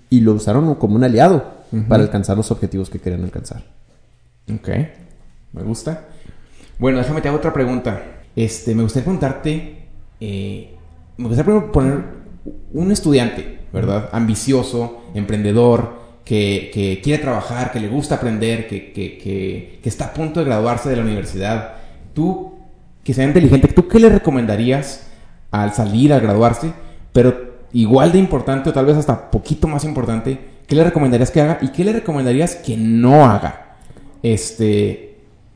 [0.10, 3.64] y lo usaron como un aliado para alcanzar los objetivos que querían alcanzar.
[4.53, 4.70] Ok,
[5.54, 6.08] me gusta.
[6.78, 8.04] Bueno, déjame te hago otra pregunta.
[8.36, 9.86] Este, me gustaría preguntarte,
[10.20, 10.76] eh,
[11.18, 12.04] me gustaría poner
[12.74, 14.10] un estudiante, ¿verdad?
[14.12, 20.14] Ambicioso, emprendedor, que, que quiere trabajar, que le gusta aprender, que, que, que está a
[20.14, 21.74] punto de graduarse de la universidad.
[22.14, 22.54] Tú,
[23.04, 25.08] que sea inteligente, ¿tú qué le recomendarías
[25.52, 26.72] al salir, al graduarse?
[27.12, 31.41] Pero igual de importante o tal vez hasta poquito más importante, ¿qué le recomendarías que
[31.41, 33.76] haga y qué le recomendarías que no haga?
[34.22, 35.09] Este,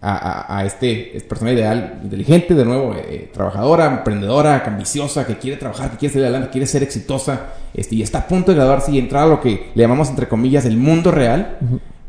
[0.05, 5.37] a, a- a este, este persona ideal, inteligente, de nuevo, eh, trabajadora, emprendedora, ambiciosa, que
[5.37, 8.51] quiere trabajar, que quiere salir adelante, que quiere ser exitosa, este, y está a punto
[8.51, 11.57] de graduarse y entrar a lo que le llamamos, entre comillas, el mundo real.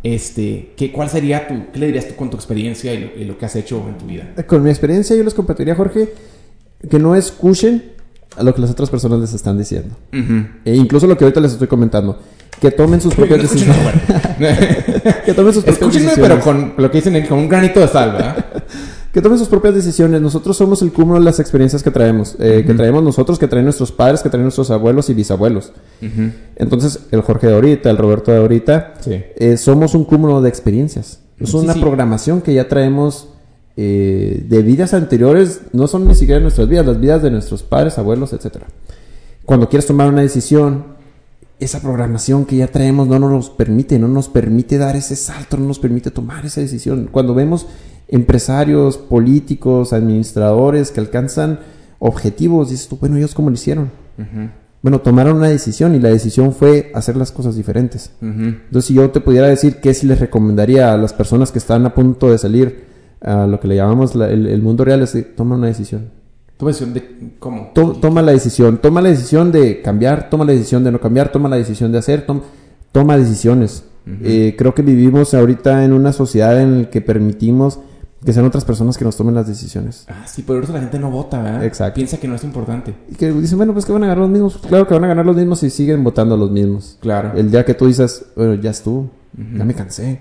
[0.02, 3.24] Este, ¿qué, ¿cuál sería tu, qué le dirías tú con tu experiencia y lo, y
[3.24, 4.24] lo que has hecho en tu vida?
[4.46, 6.12] Con mi experiencia, yo les compartiría, Jorge,
[6.90, 7.92] que no escuchen
[8.36, 9.94] a lo que las otras personas les están diciendo.
[10.64, 12.18] E incluso lo que ahorita les estoy comentando.
[12.60, 13.94] Que tomen sus propias No decisiones.
[15.26, 16.18] que tomen sus propias Escúchenme, decisiones.
[16.18, 18.44] pero con lo que dicen, con un granito de sal, ¿verdad?
[19.14, 20.20] Que tomen sus propias decisiones.
[20.20, 22.34] Nosotros somos el cúmulo de las experiencias que traemos.
[22.40, 25.72] eh, Que traemos nosotros, que traen nuestros padres, que traen nuestros abuelos y bisabuelos.
[26.56, 29.22] Entonces, el Jorge de ahorita, el Roberto de ahorita, Sí.
[29.36, 31.20] eh, somos un cúmulo de experiencias.
[31.38, 31.80] Es Sí, una sí.
[31.80, 33.28] programación que ya traemos
[33.76, 35.60] eh, de vidas anteriores.
[35.72, 38.66] No son ni siquiera nuestras vidas, las vidas de nuestros padres, abuelos, etcétera.
[39.44, 40.86] Cuando quieres tomar una decisión,
[41.60, 45.66] esa programación que ya traemos no nos permite, no nos permite dar ese salto, no
[45.66, 47.08] nos permite tomar esa decisión.
[47.10, 47.66] Cuando vemos
[48.08, 51.60] empresarios, políticos, administradores que alcanzan
[51.98, 53.90] objetivos, dices tú, bueno, ellos cómo lo hicieron.
[54.82, 58.10] Bueno, tomaron una decisión y la decisión fue hacer las cosas diferentes.
[58.20, 61.86] Entonces, si yo te pudiera decir qué sí les recomendaría a las personas que están
[61.86, 62.84] a punto de salir
[63.22, 66.10] a lo que le llamamos la- el, el mundo real, es de, toma una decisión.
[66.56, 67.70] Tu decisión de cómo.
[67.74, 71.32] To- toma la decisión, toma la decisión de cambiar, toma la decisión de no cambiar,
[71.32, 72.42] toma la decisión de hacer, tom-
[72.92, 73.84] toma decisiones.
[74.22, 77.80] Eh, creo que vivimos ahorita en una sociedad en la que permitimos
[78.22, 80.04] que sean otras personas que nos tomen las decisiones.
[80.08, 81.64] Ah, sí, pero ahorita la gente no vota, ¿verdad?
[81.64, 81.94] Exacto.
[81.96, 82.94] Piensa que no es importante.
[83.10, 84.58] Y que dicen, bueno, pues que van a ganar los mismos.
[84.68, 86.98] Claro que van a ganar los mismos si siguen votando los mismos.
[87.00, 87.32] Claro.
[87.34, 89.10] El día que tú dices, bueno, ya estuvo,
[89.56, 90.20] ya me cansé.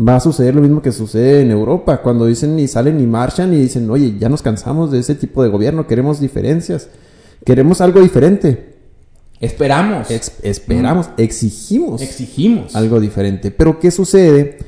[0.00, 3.52] Va a suceder lo mismo que sucede en Europa, cuando dicen y salen y marchan
[3.52, 6.88] y dicen, oye, ya nos cansamos de ese tipo de gobierno, queremos diferencias,
[7.44, 8.74] queremos algo diferente.
[9.40, 10.10] Esperamos.
[10.10, 12.74] Ex- esperamos, exigimos Exigimos.
[12.76, 13.50] algo diferente.
[13.50, 14.58] Pero ¿qué sucede?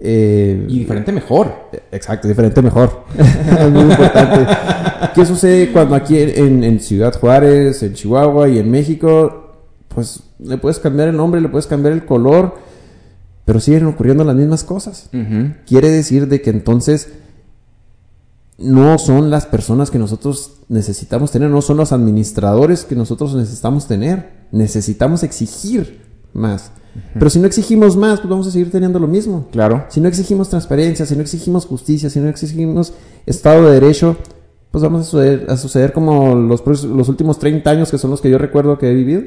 [0.00, 1.52] Eh, Y diferente mejor.
[1.92, 3.04] Exacto, diferente mejor.
[3.18, 4.46] es muy importante.
[5.14, 9.52] ¿Qué sucede cuando aquí en, en Ciudad Juárez, en Chihuahua y en México,
[9.88, 12.54] pues le puedes cambiar el nombre, le puedes cambiar el color,
[13.50, 15.10] pero siguen ocurriendo las mismas cosas?
[15.66, 17.08] Quiere decir de que entonces
[18.58, 23.88] no son las personas que nosotros necesitamos tener, no son los administradores que nosotros necesitamos
[23.88, 24.46] tener.
[24.52, 26.00] Necesitamos exigir
[26.32, 26.70] más.
[27.14, 29.48] Pero si no exigimos más, pues vamos a seguir teniendo lo mismo.
[29.50, 29.84] Claro.
[29.88, 32.92] Si no exigimos transparencia, si no exigimos justicia, si no exigimos
[33.26, 34.16] Estado de Derecho,
[34.70, 36.62] pues vamos a suceder, a suceder como los,
[37.08, 39.22] últimos 30 años que son los que yo recuerdo que he vivido.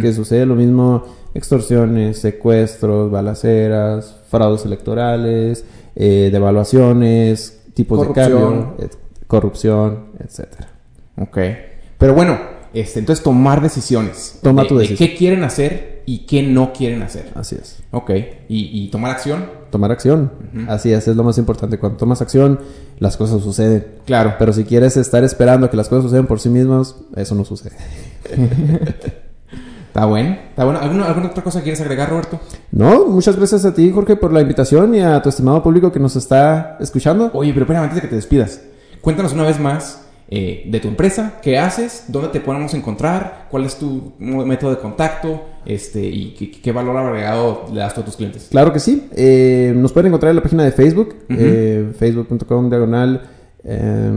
[0.00, 1.04] Que sucede lo mismo,
[1.34, 5.64] extorsiones, secuestros, balaceras, fraudes electorales,
[5.96, 8.28] eh, devaluaciones, tipos Corrupción.
[8.28, 10.68] de cambio, et- corrupción, etcétera.
[11.20, 11.38] Ok.
[11.98, 12.38] Pero bueno,
[12.74, 14.38] Este, entonces, tomar decisiones.
[14.42, 15.08] Toma de- tu de decisión.
[15.08, 17.30] qué quieren hacer y qué no quieren hacer.
[17.34, 17.78] Así es.
[17.92, 18.10] Ok.
[18.48, 19.46] Y, y tomar acción.
[19.70, 20.30] Tomar acción.
[20.68, 21.78] Así es, es lo más importante.
[21.78, 22.60] Cuando tomas acción,
[22.98, 23.86] las cosas suceden.
[24.06, 24.34] Claro.
[24.38, 27.44] Pero si quieres estar esperando a que las cosas sucedan por sí mismas, eso no
[27.44, 27.72] sucede.
[29.98, 30.36] Está bueno.
[30.50, 30.78] Está bueno.
[30.78, 32.38] ¿Alguna, ¿Alguna otra cosa quieres agregar, Roberto?
[32.70, 35.98] No, muchas gracias a ti, Jorge, por la invitación y a tu estimado público que
[35.98, 37.32] nos está escuchando.
[37.34, 38.62] Oye, pero espérame, antes de que te despidas,
[39.00, 43.64] cuéntanos una vez más eh, de tu empresa, qué haces, dónde te podemos encontrar, cuál
[43.64, 48.04] es tu método de contacto este, y qué, qué valor agregado le das tú a
[48.04, 48.46] tus clientes.
[48.52, 49.08] Claro que sí.
[49.16, 53.22] Eh, nos pueden encontrar en la página de Facebook, eh, facebook.com diagonal
[53.64, 54.10] eh,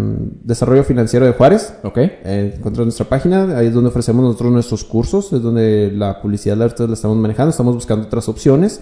[0.44, 1.74] Desarrollo Financiero de Juárez.
[1.84, 1.98] Ok.
[1.98, 6.58] Eh, encontrar nuestra página, ahí es donde ofrecemos nosotros nuestros cursos, es donde la publicidad
[6.58, 8.82] la, la estamos manejando, estamos buscando otras opciones.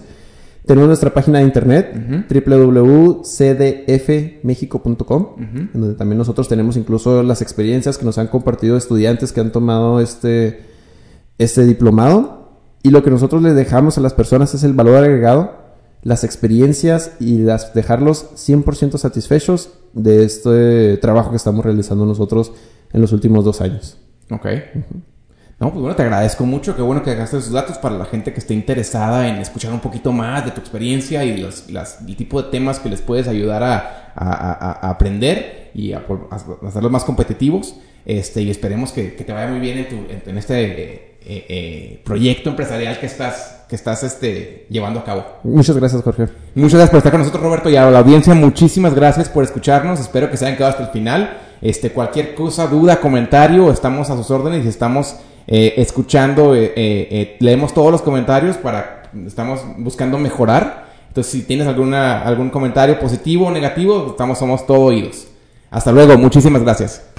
[0.66, 8.04] Tenemos nuestra página de internet, www.cdfmexico.com, en donde también nosotros tenemos incluso las experiencias que
[8.04, 10.60] nos han compartido estudiantes que han tomado este,
[11.38, 12.50] este diplomado.
[12.82, 15.59] Y lo que nosotros les dejamos a las personas es el valor agregado,
[16.02, 22.52] las experiencias y las, dejarlos 100% satisfechos de este trabajo que estamos realizando nosotros
[22.92, 23.98] en los últimos dos años.
[24.30, 24.46] Ok.
[25.60, 26.74] No, pues bueno, te agradezco mucho.
[26.74, 29.80] Qué bueno que dejaste esos datos para la gente que esté interesada en escuchar un
[29.80, 33.28] poquito más de tu experiencia y los, las- el tipo de temas que les puedes
[33.28, 36.02] ayudar a, aprender y a,
[36.62, 37.74] hacerlos más competitivos.
[38.06, 39.86] Este, y esperemos que, te vaya muy bien
[40.26, 45.24] en este eh, eh, eh, proyecto empresarial que estás, que estás este, llevando a cabo.
[45.44, 46.26] Muchas gracias, Jorge.
[46.56, 50.00] Muchas gracias por estar con nosotros, Roberto, y a la audiencia, muchísimas gracias por escucharnos.
[50.00, 51.38] Espero que se hayan quedado hasta el final.
[51.62, 55.16] Este, cualquier cosa, duda, comentario, estamos a sus órdenes y estamos
[55.46, 60.90] eh, escuchando, eh, eh, eh, leemos todos los comentarios para, estamos buscando mejorar.
[61.06, 65.28] Entonces, si tienes alguna, algún comentario positivo o negativo, estamos, somos todo oídos.
[65.70, 67.09] Hasta luego, muchísimas gracias.